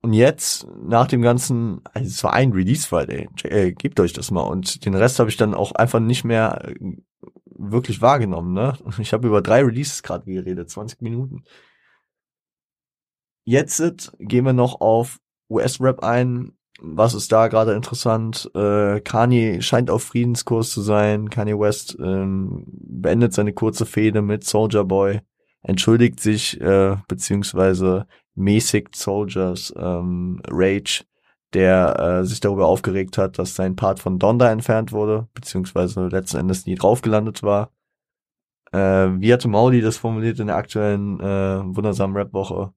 Und 0.00 0.12
jetzt, 0.12 0.66
nach 0.80 1.08
dem 1.08 1.22
ganzen, 1.22 1.80
also 1.92 2.06
es 2.06 2.22
war 2.22 2.32
ein 2.32 2.52
Release 2.52 2.86
Friday, 2.86 3.28
äh, 3.42 3.72
gebt 3.72 3.98
euch 3.98 4.12
das 4.12 4.30
mal. 4.30 4.42
Und 4.42 4.84
den 4.84 4.94
Rest 4.94 5.18
habe 5.18 5.28
ich 5.28 5.36
dann 5.36 5.54
auch 5.54 5.72
einfach 5.72 6.00
nicht 6.00 6.24
mehr 6.24 6.68
äh, 6.68 6.96
wirklich 7.58 8.00
wahrgenommen, 8.00 8.54
ne? 8.54 8.74
Ich 8.98 9.12
habe 9.12 9.28
über 9.28 9.42
drei 9.42 9.62
Releases 9.62 10.02
gerade 10.02 10.24
geredet, 10.24 10.70
20 10.70 11.02
Minuten. 11.02 11.44
Jetzt 13.44 14.12
gehen 14.18 14.44
wir 14.44 14.52
noch 14.52 14.80
auf 14.80 15.18
US-Rap 15.50 16.02
ein. 16.02 16.52
Was 16.80 17.14
ist 17.14 17.32
da 17.32 17.48
gerade 17.48 17.74
interessant? 17.74 18.50
Äh, 18.54 19.00
Kanye 19.00 19.62
scheint 19.62 19.90
auf 19.90 20.04
Friedenskurs 20.04 20.70
zu 20.70 20.80
sein. 20.80 21.28
Kanye 21.28 21.58
West 21.58 21.96
ähm, 22.00 22.64
beendet 22.66 23.32
seine 23.32 23.52
kurze 23.52 23.84
Fehde 23.84 24.22
mit 24.22 24.44
Soldier 24.44 24.84
Boy, 24.84 25.20
entschuldigt 25.62 26.20
sich 26.20 26.60
äh, 26.60 26.96
beziehungsweise 27.08 28.06
mäßigt 28.34 28.94
Soldiers 28.94 29.72
ähm, 29.76 30.40
Rage 30.46 31.04
der 31.54 31.98
äh, 31.98 32.24
sich 32.24 32.40
darüber 32.40 32.66
aufgeregt 32.66 33.18
hat, 33.18 33.38
dass 33.38 33.54
sein 33.54 33.76
Part 33.76 34.00
von 34.00 34.18
Donda 34.18 34.50
entfernt 34.50 34.92
wurde, 34.92 35.28
beziehungsweise 35.34 36.08
letzten 36.08 36.38
Endes 36.38 36.66
nie 36.66 36.74
drauf 36.74 37.02
gelandet 37.02 37.42
war. 37.42 37.70
Äh, 38.72 38.78
wie 39.20 39.32
hatte 39.32 39.48
Mauli 39.48 39.80
das 39.80 39.96
formuliert 39.96 40.40
in 40.40 40.48
der 40.48 40.56
aktuellen 40.56 41.20
äh, 41.20 41.60
wundersamen 41.64 42.16
Rap-Woche? 42.16 42.72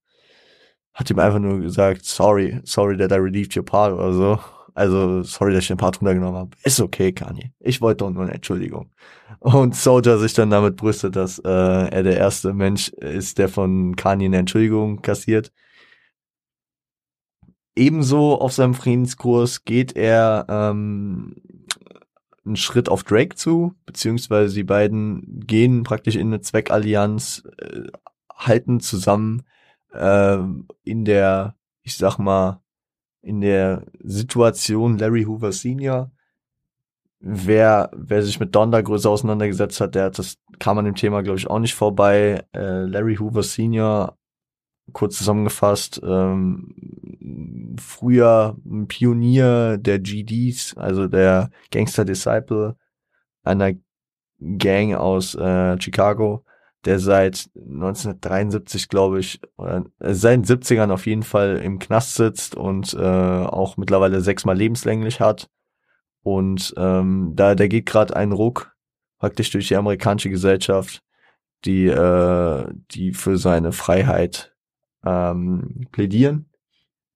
Hat 0.93 1.09
ihm 1.09 1.19
einfach 1.19 1.39
nur 1.39 1.59
gesagt, 1.59 2.05
sorry, 2.05 2.59
sorry 2.63 2.97
that 2.97 3.11
I 3.11 3.15
relieved 3.15 3.55
your 3.55 3.65
part 3.65 3.93
oder 3.93 4.13
so. 4.13 4.39
Also, 4.73 5.21
sorry, 5.23 5.53
dass 5.53 5.63
ich 5.63 5.67
den 5.67 5.77
Part 5.77 5.99
runtergenommen 5.99 6.39
habe. 6.39 6.51
Ist 6.63 6.79
okay, 6.79 7.11
Kanye. 7.11 7.51
Ich 7.59 7.81
wollte 7.81 8.05
doch 8.05 8.09
nur 8.09 8.23
eine 8.23 8.33
Entschuldigung. 8.33 8.89
Und 9.39 9.75
Soldier 9.75 10.17
sich 10.17 10.33
dann 10.33 10.49
damit 10.49 10.77
brüstet, 10.77 11.15
dass 11.15 11.39
äh, 11.39 11.49
er 11.49 12.03
der 12.03 12.17
erste 12.17 12.53
Mensch 12.53 12.89
ist, 12.89 13.37
der 13.37 13.49
von 13.49 13.95
Kanye 13.95 14.25
eine 14.25 14.37
Entschuldigung 14.37 15.01
kassiert. 15.01 15.51
Ebenso 17.81 18.35
auf 18.35 18.53
seinem 18.53 18.75
Friedenskurs 18.75 19.65
geht 19.65 19.95
er 19.95 20.45
ähm, 20.47 21.33
einen 22.45 22.55
Schritt 22.55 22.89
auf 22.89 23.03
Drake 23.03 23.35
zu, 23.35 23.73
beziehungsweise 23.87 24.53
die 24.53 24.63
beiden 24.63 25.39
gehen 25.47 25.81
praktisch 25.81 26.15
in 26.15 26.27
eine 26.27 26.41
Zweckallianz, 26.41 27.41
äh, 27.57 27.87
halten 28.35 28.81
zusammen 28.81 29.47
äh, 29.93 30.37
in 30.83 31.05
der, 31.05 31.55
ich 31.81 31.97
sag 31.97 32.19
mal, 32.19 32.61
in 33.23 33.41
der 33.41 33.87
Situation 34.03 34.99
Larry 34.99 35.23
Hoover 35.23 35.51
Senior. 35.51 36.11
Wer, 37.19 37.89
wer 37.95 38.21
sich 38.21 38.39
mit 38.39 38.53
Donda 38.53 38.81
größer 38.81 39.09
auseinandergesetzt 39.09 39.81
hat, 39.81 39.95
der 39.95 40.03
hat 40.05 40.19
das 40.19 40.37
kam 40.59 40.77
an 40.77 40.85
dem 40.85 40.93
Thema, 40.93 41.23
glaube 41.23 41.39
ich, 41.39 41.49
auch 41.49 41.57
nicht 41.57 41.73
vorbei. 41.73 42.45
Äh, 42.53 42.85
Larry 42.85 43.15
Hoover 43.15 43.41
Senior 43.41 44.19
kurz 44.93 45.17
zusammengefasst, 45.17 45.99
ähm, 46.03 46.75
früher 47.81 48.57
ein 48.65 48.87
Pionier 48.87 49.77
der 49.77 49.99
GDs, 49.99 50.75
also 50.77 51.07
der 51.07 51.49
Gangster 51.71 52.05
Disciple, 52.05 52.75
einer 53.43 53.73
Gang 54.39 54.95
aus 54.95 55.35
äh, 55.35 55.79
Chicago, 55.79 56.43
der 56.85 56.99
seit 56.99 57.49
1973, 57.55 58.89
glaube 58.89 59.19
ich, 59.19 59.39
oder 59.57 59.85
äh, 59.99 60.13
seit 60.13 60.33
den 60.33 60.45
70ern 60.45 60.91
auf 60.91 61.05
jeden 61.05 61.23
Fall 61.23 61.57
im 61.57 61.79
Knast 61.79 62.15
sitzt 62.15 62.55
und 62.55 62.93
äh, 62.93 62.97
auch 62.99 63.77
mittlerweile 63.77 64.21
sechsmal 64.21 64.57
lebenslänglich 64.57 65.19
hat. 65.19 65.49
Und 66.23 66.73
ähm, 66.77 67.33
da 67.35 67.55
der 67.55 67.67
geht 67.67 67.85
gerade 67.85 68.15
einen 68.15 68.31
Ruck 68.31 68.75
praktisch 69.19 69.51
durch 69.51 69.67
die 69.67 69.75
amerikanische 69.75 70.29
Gesellschaft, 70.29 71.03
die 71.65 71.85
äh, 71.85 72.65
die 72.91 73.13
für 73.13 73.37
seine 73.37 73.71
Freiheit 73.71 74.55
ähm, 75.05 75.87
plädieren 75.91 76.50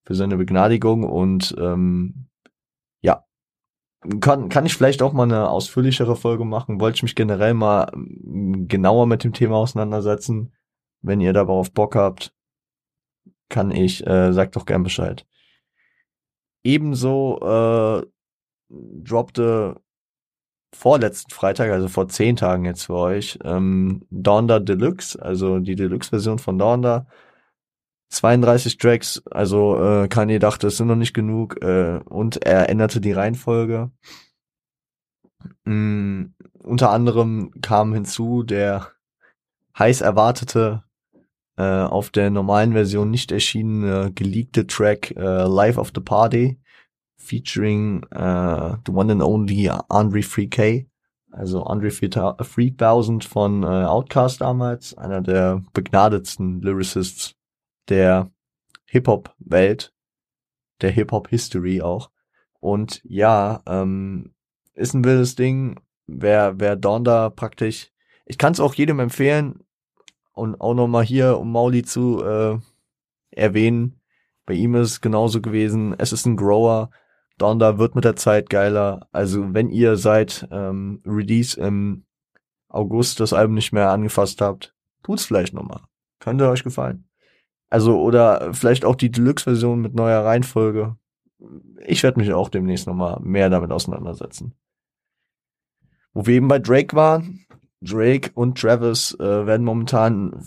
für 0.05 0.15
seine 0.15 0.37
Begnadigung 0.37 1.03
und 1.03 1.55
ähm, 1.59 2.27
ja, 3.01 3.25
kann, 4.21 4.49
kann 4.49 4.65
ich 4.65 4.75
vielleicht 4.75 5.01
auch 5.01 5.13
mal 5.13 5.23
eine 5.23 5.49
ausführlichere 5.49 6.15
Folge 6.15 6.45
machen. 6.45 6.79
Wollte 6.79 6.97
ich 6.97 7.03
mich 7.03 7.15
generell 7.15 7.53
mal 7.53 7.91
ähm, 7.93 8.67
genauer 8.67 9.07
mit 9.07 9.23
dem 9.23 9.33
Thema 9.33 9.55
auseinandersetzen. 9.55 10.53
Wenn 11.01 11.21
ihr 11.21 11.33
darauf 11.33 11.71
Bock 11.71 11.95
habt, 11.95 12.33
kann 13.49 13.71
ich, 13.71 14.05
äh, 14.05 14.31
sagt 14.33 14.55
doch 14.55 14.65
gern 14.65 14.83
Bescheid. 14.83 15.25
Ebenso 16.63 17.39
äh, 17.41 18.05
droppte 18.69 19.79
vorletzten 20.73 21.31
Freitag, 21.31 21.71
also 21.71 21.87
vor 21.87 22.07
zehn 22.09 22.35
Tagen 22.35 22.65
jetzt 22.65 22.83
für 22.83 22.95
euch, 22.95 23.39
ähm, 23.43 24.05
Donda 24.09 24.59
Deluxe, 24.59 25.21
also 25.21 25.59
die 25.59 25.75
Deluxe-Version 25.75 26.39
von 26.39 26.57
Donda 26.57 27.07
32 28.09 28.77
Tracks, 28.77 29.21
also 29.31 29.81
äh, 29.81 30.07
Kanye 30.07 30.39
dachte, 30.39 30.67
es 30.67 30.77
sind 30.77 30.87
noch 30.87 30.95
nicht 30.95 31.13
genug 31.13 31.61
äh, 31.63 31.99
und 32.05 32.45
er 32.45 32.69
änderte 32.69 33.01
die 33.01 33.11
Reihenfolge. 33.11 33.91
Mm, 35.65 36.25
unter 36.63 36.91
anderem 36.91 37.51
kam 37.61 37.93
hinzu 37.93 38.43
der 38.43 38.91
heiß 39.77 40.01
erwartete 40.01 40.83
äh, 41.57 41.63
auf 41.63 42.09
der 42.09 42.29
normalen 42.29 42.73
Version 42.73 43.11
nicht 43.11 43.31
erschienene 43.31 44.11
geleakte 44.13 44.67
Track 44.67 45.11
äh, 45.11 45.43
Life 45.43 45.79
of 45.79 45.91
the 45.93 46.01
Party 46.01 46.59
featuring 47.17 48.03
äh, 48.11 48.77
the 48.85 48.91
one 48.91 49.11
and 49.11 49.21
only 49.21 49.69
Andre 49.89 50.21
3K, 50.21 50.85
also 51.31 51.63
Andre 51.63 51.89
3000 51.89 53.23
von 53.23 53.63
äh, 53.63 53.65
Outkast 53.65 54.41
damals, 54.41 54.97
einer 54.97 55.21
der 55.21 55.63
begnadetsten 55.73 56.61
Lyricists 56.61 57.34
der 57.89 58.31
Hip-Hop-Welt, 58.85 59.93
der 60.81 60.91
Hip-Hop-History 60.91 61.81
auch. 61.81 62.11
Und 62.59 63.01
ja, 63.03 63.61
ähm, 63.67 64.33
ist 64.73 64.93
ein 64.93 65.03
wildes 65.03 65.35
Ding. 65.35 65.79
Wer, 66.07 66.59
wer 66.59 66.75
Donda 66.75 67.29
praktisch, 67.29 67.91
ich 68.25 68.37
kann 68.37 68.53
es 68.53 68.59
auch 68.59 68.75
jedem 68.75 68.99
empfehlen 68.99 69.63
und 70.33 70.59
auch 70.61 70.73
nochmal 70.73 71.03
hier, 71.03 71.37
um 71.39 71.51
Mauli 71.51 71.83
zu 71.83 72.23
äh, 72.23 72.59
erwähnen, 73.31 73.99
bei 74.45 74.53
ihm 74.53 74.75
ist 74.75 74.91
es 74.91 75.01
genauso 75.01 75.41
gewesen. 75.41 75.95
Es 75.97 76.13
ist 76.13 76.25
ein 76.25 76.37
Grower. 76.37 76.91
Donda 77.37 77.79
wird 77.79 77.95
mit 77.95 78.05
der 78.05 78.15
Zeit 78.15 78.49
geiler. 78.49 79.07
Also 79.11 79.53
wenn 79.53 79.69
ihr 79.69 79.97
seit 79.97 80.47
ähm, 80.51 81.01
Release 81.05 81.59
im 81.59 82.05
August 82.69 83.19
das 83.19 83.33
Album 83.33 83.55
nicht 83.55 83.73
mehr 83.73 83.89
angefasst 83.89 84.41
habt, 84.41 84.75
tut's 85.03 85.25
vielleicht 85.25 85.53
nochmal. 85.53 85.81
Könnte 86.19 86.49
euch 86.49 86.63
gefallen. 86.63 87.04
Also, 87.75 87.99
oder 87.99 88.53
vielleicht 88.53 88.85
auch 88.85 88.95
die 88.95 89.11
Deluxe-Version 89.11 89.81
mit 89.81 89.95
neuer 89.95 90.23
Reihenfolge. 90.23 90.95
Ich 91.85 92.03
werde 92.03 92.21
mich 92.21 92.31
auch 92.31 92.47
demnächst 92.47 92.87
nochmal 92.87 93.19
mehr 93.21 93.49
damit 93.49 93.69
auseinandersetzen. 93.73 94.53
Wo 96.13 96.25
wir 96.25 96.35
eben 96.35 96.47
bei 96.47 96.59
Drake 96.59 96.95
waren, 96.95 97.45
Drake 97.81 98.31
und 98.33 98.57
Travis 98.57 99.13
äh, 99.19 99.45
werden 99.45 99.65
momentan 99.65 100.41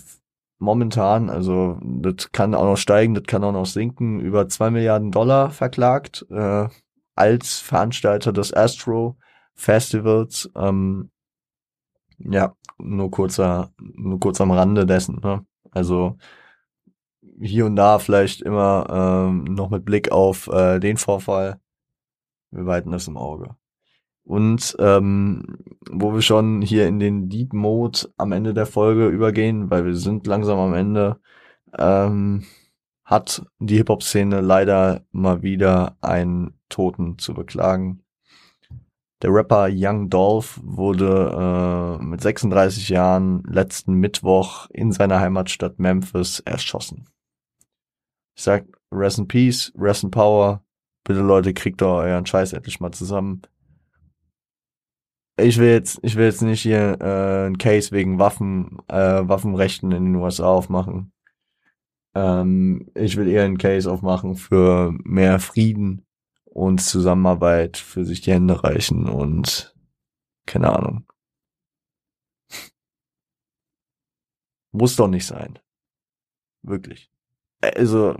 momentan, 0.59 1.29
also 1.29 1.79
das 1.83 2.33
kann 2.33 2.55
auch 2.55 2.65
noch 2.65 2.79
steigen, 2.79 3.13
das 3.13 3.25
kann 3.25 3.45
auch 3.45 3.53
noch 3.53 3.67
sinken, 3.67 4.21
über 4.21 4.49
zwei 4.49 4.71
Milliarden 4.71 5.11
Dollar 5.11 5.51
verklagt 5.51 6.25
äh, 6.31 6.67
als 7.15 7.59
Veranstalter 7.59 8.33
des 8.33 8.55
Astro 8.55 9.19
Festivals. 9.53 10.51
Ähm, 10.57 11.11
ja, 12.17 12.55
nur 12.79 13.11
kurzer, 13.11 13.71
nur 13.79 14.19
kurz 14.19 14.41
am 14.41 14.51
Rande 14.51 14.87
dessen. 14.87 15.21
Ne? 15.23 15.45
Also 15.71 16.17
hier 17.41 17.67
und 17.67 17.77
da 17.77 17.99
vielleicht 17.99 18.43
immer 18.43 18.87
ähm, 18.91 19.45
noch 19.45 19.71
mit 19.71 19.85
Blick 19.85 20.11
auf 20.11 20.49
äh, 20.49 20.79
den 20.81 20.97
Vorfall. 20.97 21.61
Wir 22.51 22.67
weiten 22.67 22.91
das 22.93 23.09
im 23.09 23.17
Auge. 23.17 23.57
Und 24.25 24.77
ähm, 24.79 25.59
wo 25.91 26.13
wir 26.13 26.23
schon 26.23 26.61
hier 26.61 26.87
in 26.87 26.99
den 26.99 27.29
Deep 27.29 27.53
Mode 27.55 28.11
am 28.19 28.33
Ende 28.33 28.53
der 28.53 28.67
Folge 28.67 29.09
übergehen, 29.09 29.71
weil 29.71 29.87
wir 29.87 29.97
sind 29.97 30.27
langsam 30.27 30.59
am 30.59 30.75
Ende, 30.75 31.19
ähm, 31.79 32.45
hat 33.05 33.43
die 33.59 33.77
Hip-Hop-Szene 33.77 34.43
leider 34.43 35.03
mal 35.13 35.43
wieder 35.43 35.97
einen 36.03 36.59
Toten 36.69 37.19
zu 37.19 37.33
beklagen. 37.33 38.03
Der 39.23 39.33
Rapper 39.33 39.69
Young 39.73 40.11
Dolph 40.11 40.61
wurde 40.63 41.99
äh, 41.99 42.05
mit 42.05 42.21
36 42.21 42.91
Jahren 42.91 43.43
letzten 43.45 43.95
Mittwoch 43.95 44.69
in 44.71 44.93
seiner 44.93 45.21
Heimatstadt 45.21 45.79
Memphis 45.79 46.41
erschossen. 46.41 47.09
Ich 48.39 48.45
sag 48.45 48.65
Rest 48.91 49.19
in 49.19 49.29
Peace, 49.29 49.71
Rest 49.77 50.05
in 50.05 50.11
Power. 50.11 50.65
Bitte 51.05 51.21
Leute, 51.21 51.53
kriegt 51.53 51.83
doch 51.83 51.99
euren 51.99 52.25
Scheiß 52.25 52.55
endlich 52.55 52.81
mal 52.81 52.93
zusammen 52.93 53.43
ich 55.39 55.59
will 55.59 55.69
jetzt, 55.69 56.01
ich 56.03 56.17
will 56.17 56.25
jetzt 56.27 56.43
nicht 56.43 56.63
hier 56.63 56.99
äh, 57.01 57.47
ein 57.47 57.59
Case 57.59 57.93
wegen 57.93 58.19
Waffen, 58.19 58.79
äh, 58.89 59.29
Waffenrechten 59.29 59.93
in 59.93 60.05
den 60.07 60.15
USA 60.17 60.47
aufmachen. 60.47 61.13
Ähm, 62.15 62.91
ich 62.95 63.17
will 63.17 63.29
eher 63.29 63.45
einen 63.45 63.59
Case 63.59 63.91
aufmachen 63.91 64.35
für 64.37 64.93
mehr 65.05 65.39
Frieden 65.39 66.05
und 66.45 66.81
Zusammenarbeit, 66.81 67.77
für 67.77 68.05
sich 68.05 68.21
die 68.21 68.33
Hände 68.33 68.65
reichen 68.65 69.09
und 69.09 69.75
keine 70.47 70.71
Ahnung. 70.75 71.07
Muss 74.73 74.97
doch 74.97 75.09
nicht 75.09 75.27
sein. 75.27 75.59
Wirklich. 76.63 77.11
Also 77.61 78.17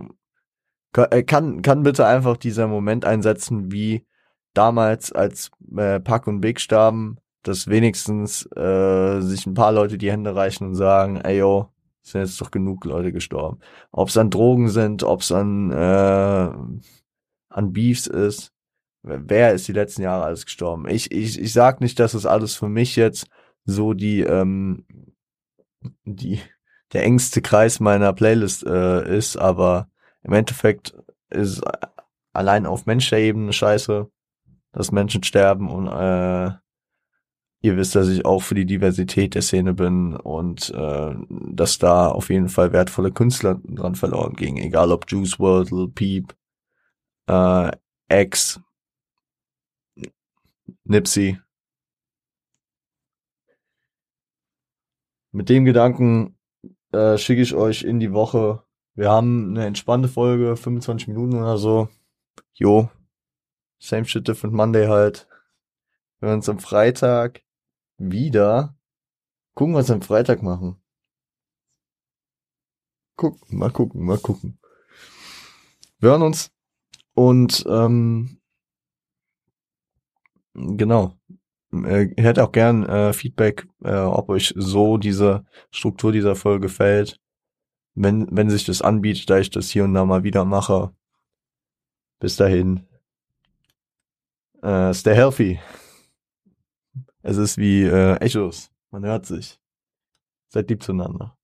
äh, 0.95 1.23
kann 1.23 1.61
kann 1.61 1.83
bitte 1.83 2.05
einfach 2.05 2.37
dieser 2.37 2.67
Moment 2.67 3.05
einsetzen, 3.05 3.71
wie 3.71 4.05
damals, 4.53 5.11
als 5.11 5.51
äh, 5.75 5.99
Pack 5.99 6.27
und 6.27 6.41
Big 6.41 6.59
starben, 6.59 7.17
dass 7.43 7.67
wenigstens 7.67 8.45
äh, 8.55 9.21
sich 9.21 9.45
ein 9.45 9.53
paar 9.53 9.71
Leute 9.71 9.97
die 9.97 10.11
Hände 10.11 10.35
reichen 10.35 10.67
und 10.67 10.75
sagen, 10.75 11.17
ey 11.17 11.37
yo, 11.39 11.69
sind 12.01 12.21
jetzt 12.21 12.41
doch 12.41 12.51
genug 12.51 12.85
Leute 12.85 13.11
gestorben. 13.11 13.59
Ob 13.91 14.09
es 14.09 14.17
an 14.17 14.29
Drogen 14.29 14.69
sind, 14.69 15.03
ob 15.03 15.21
es 15.21 15.31
an, 15.31 15.71
äh, 15.71 16.49
an 17.49 17.73
Beefs 17.73 18.07
ist. 18.07 18.51
Wer 19.01 19.53
ist 19.53 19.67
die 19.67 19.73
letzten 19.73 20.01
Jahre 20.01 20.25
alles 20.25 20.45
gestorben? 20.45 20.87
Ich, 20.89 21.11
ich, 21.11 21.39
ich 21.39 21.53
sag 21.53 21.79
nicht, 21.79 21.99
dass 21.99 22.11
das 22.11 22.25
alles 22.25 22.55
für 22.55 22.67
mich 22.67 22.95
jetzt 22.95 23.27
so 23.63 23.93
die, 23.93 24.21
ähm, 24.21 24.85
die, 26.03 26.41
der 26.93 27.03
engste 27.03 27.41
Kreis 27.41 27.79
meiner 27.79 28.13
Playlist 28.13 28.65
äh, 28.65 29.17
ist, 29.17 29.37
aber 29.37 29.89
im 30.23 30.33
Endeffekt 30.33 30.95
ist 31.29 31.61
allein 32.33 32.65
auf 32.65 32.85
menschlicher 32.85 33.19
Ebene 33.19 33.53
scheiße 33.53 34.09
dass 34.71 34.91
Menschen 34.91 35.23
sterben 35.23 35.69
und 35.69 35.87
äh, 35.87 36.51
ihr 37.61 37.77
wisst, 37.77 37.95
dass 37.95 38.07
ich 38.07 38.25
auch 38.25 38.41
für 38.41 38.55
die 38.55 38.65
Diversität 38.65 39.35
der 39.35 39.41
Szene 39.41 39.73
bin 39.73 40.15
und 40.15 40.69
äh, 40.69 41.15
dass 41.29 41.77
da 41.79 42.07
auf 42.09 42.29
jeden 42.29 42.49
Fall 42.49 42.71
wertvolle 42.71 43.11
Künstler 43.11 43.59
dran 43.63 43.95
verloren 43.95 44.35
gingen, 44.35 44.63
egal 44.63 44.91
ob 44.91 45.09
Juice 45.09 45.39
WRLD, 45.39 45.71
Lil 45.71 45.87
Peep, 45.89 46.35
äh, 47.27 47.71
X, 48.11 48.61
Nipsey. 50.83 51.39
Mit 55.31 55.49
dem 55.49 55.65
Gedanken 55.65 56.38
äh, 56.91 57.17
schicke 57.17 57.41
ich 57.41 57.55
euch 57.55 57.83
in 57.83 57.99
die 57.99 58.13
Woche. 58.13 58.63
Wir 58.95 59.09
haben 59.09 59.51
eine 59.51 59.65
entspannte 59.65 60.09
Folge, 60.09 60.55
25 60.55 61.07
Minuten 61.07 61.35
oder 61.35 61.57
so. 61.57 61.89
Jo, 62.53 62.89
Same 63.79 64.05
shit, 64.05 64.27
different 64.27 64.53
Monday 64.53 64.87
halt. 64.87 65.27
Wir 66.19 66.33
uns 66.33 66.49
am 66.49 66.59
Freitag 66.59 67.43
wieder. 67.97 68.77
Gucken, 69.55 69.73
was 69.73 69.87
wir 69.87 69.95
am 69.95 70.01
Freitag 70.01 70.43
machen. 70.43 70.81
Gucken, 73.15 73.57
mal 73.57 73.71
gucken, 73.71 74.03
mal 74.05 74.17
gucken. 74.17 74.59
Wir 75.99 76.11
hören 76.11 76.23
uns 76.23 76.51
und 77.13 77.65
ähm, 77.67 78.41
genau. 80.53 81.18
Äh, 81.71 82.09
hätte 82.17 82.43
auch 82.43 82.51
gern 82.51 82.85
äh, 82.85 83.13
Feedback, 83.13 83.67
äh, 83.83 83.93
ob 83.93 84.29
euch 84.29 84.53
so 84.55 84.97
diese 84.97 85.45
Struktur 85.71 86.11
dieser 86.11 86.35
Folge 86.35 86.61
gefällt. 86.61 87.19
Wenn, 87.95 88.27
wenn 88.31 88.49
sich 88.49 88.65
das 88.65 88.81
anbietet, 88.81 89.29
da 89.29 89.39
ich 89.39 89.49
das 89.49 89.69
hier 89.69 89.83
und 89.83 89.93
da 89.93 90.05
mal 90.05 90.23
wieder 90.23 90.45
mache. 90.45 90.93
Bis 92.19 92.35
dahin. 92.35 92.87
Äh, 94.61 94.93
stay 94.93 95.15
healthy. 95.15 95.59
Es 97.21 97.37
ist 97.37 97.57
wie 97.57 97.83
äh, 97.83 98.15
Echos. 98.17 98.71
Man 98.91 99.05
hört 99.05 99.25
sich. 99.25 99.59
Seid 100.47 100.69
lieb 100.69 100.81
zueinander. 100.83 101.37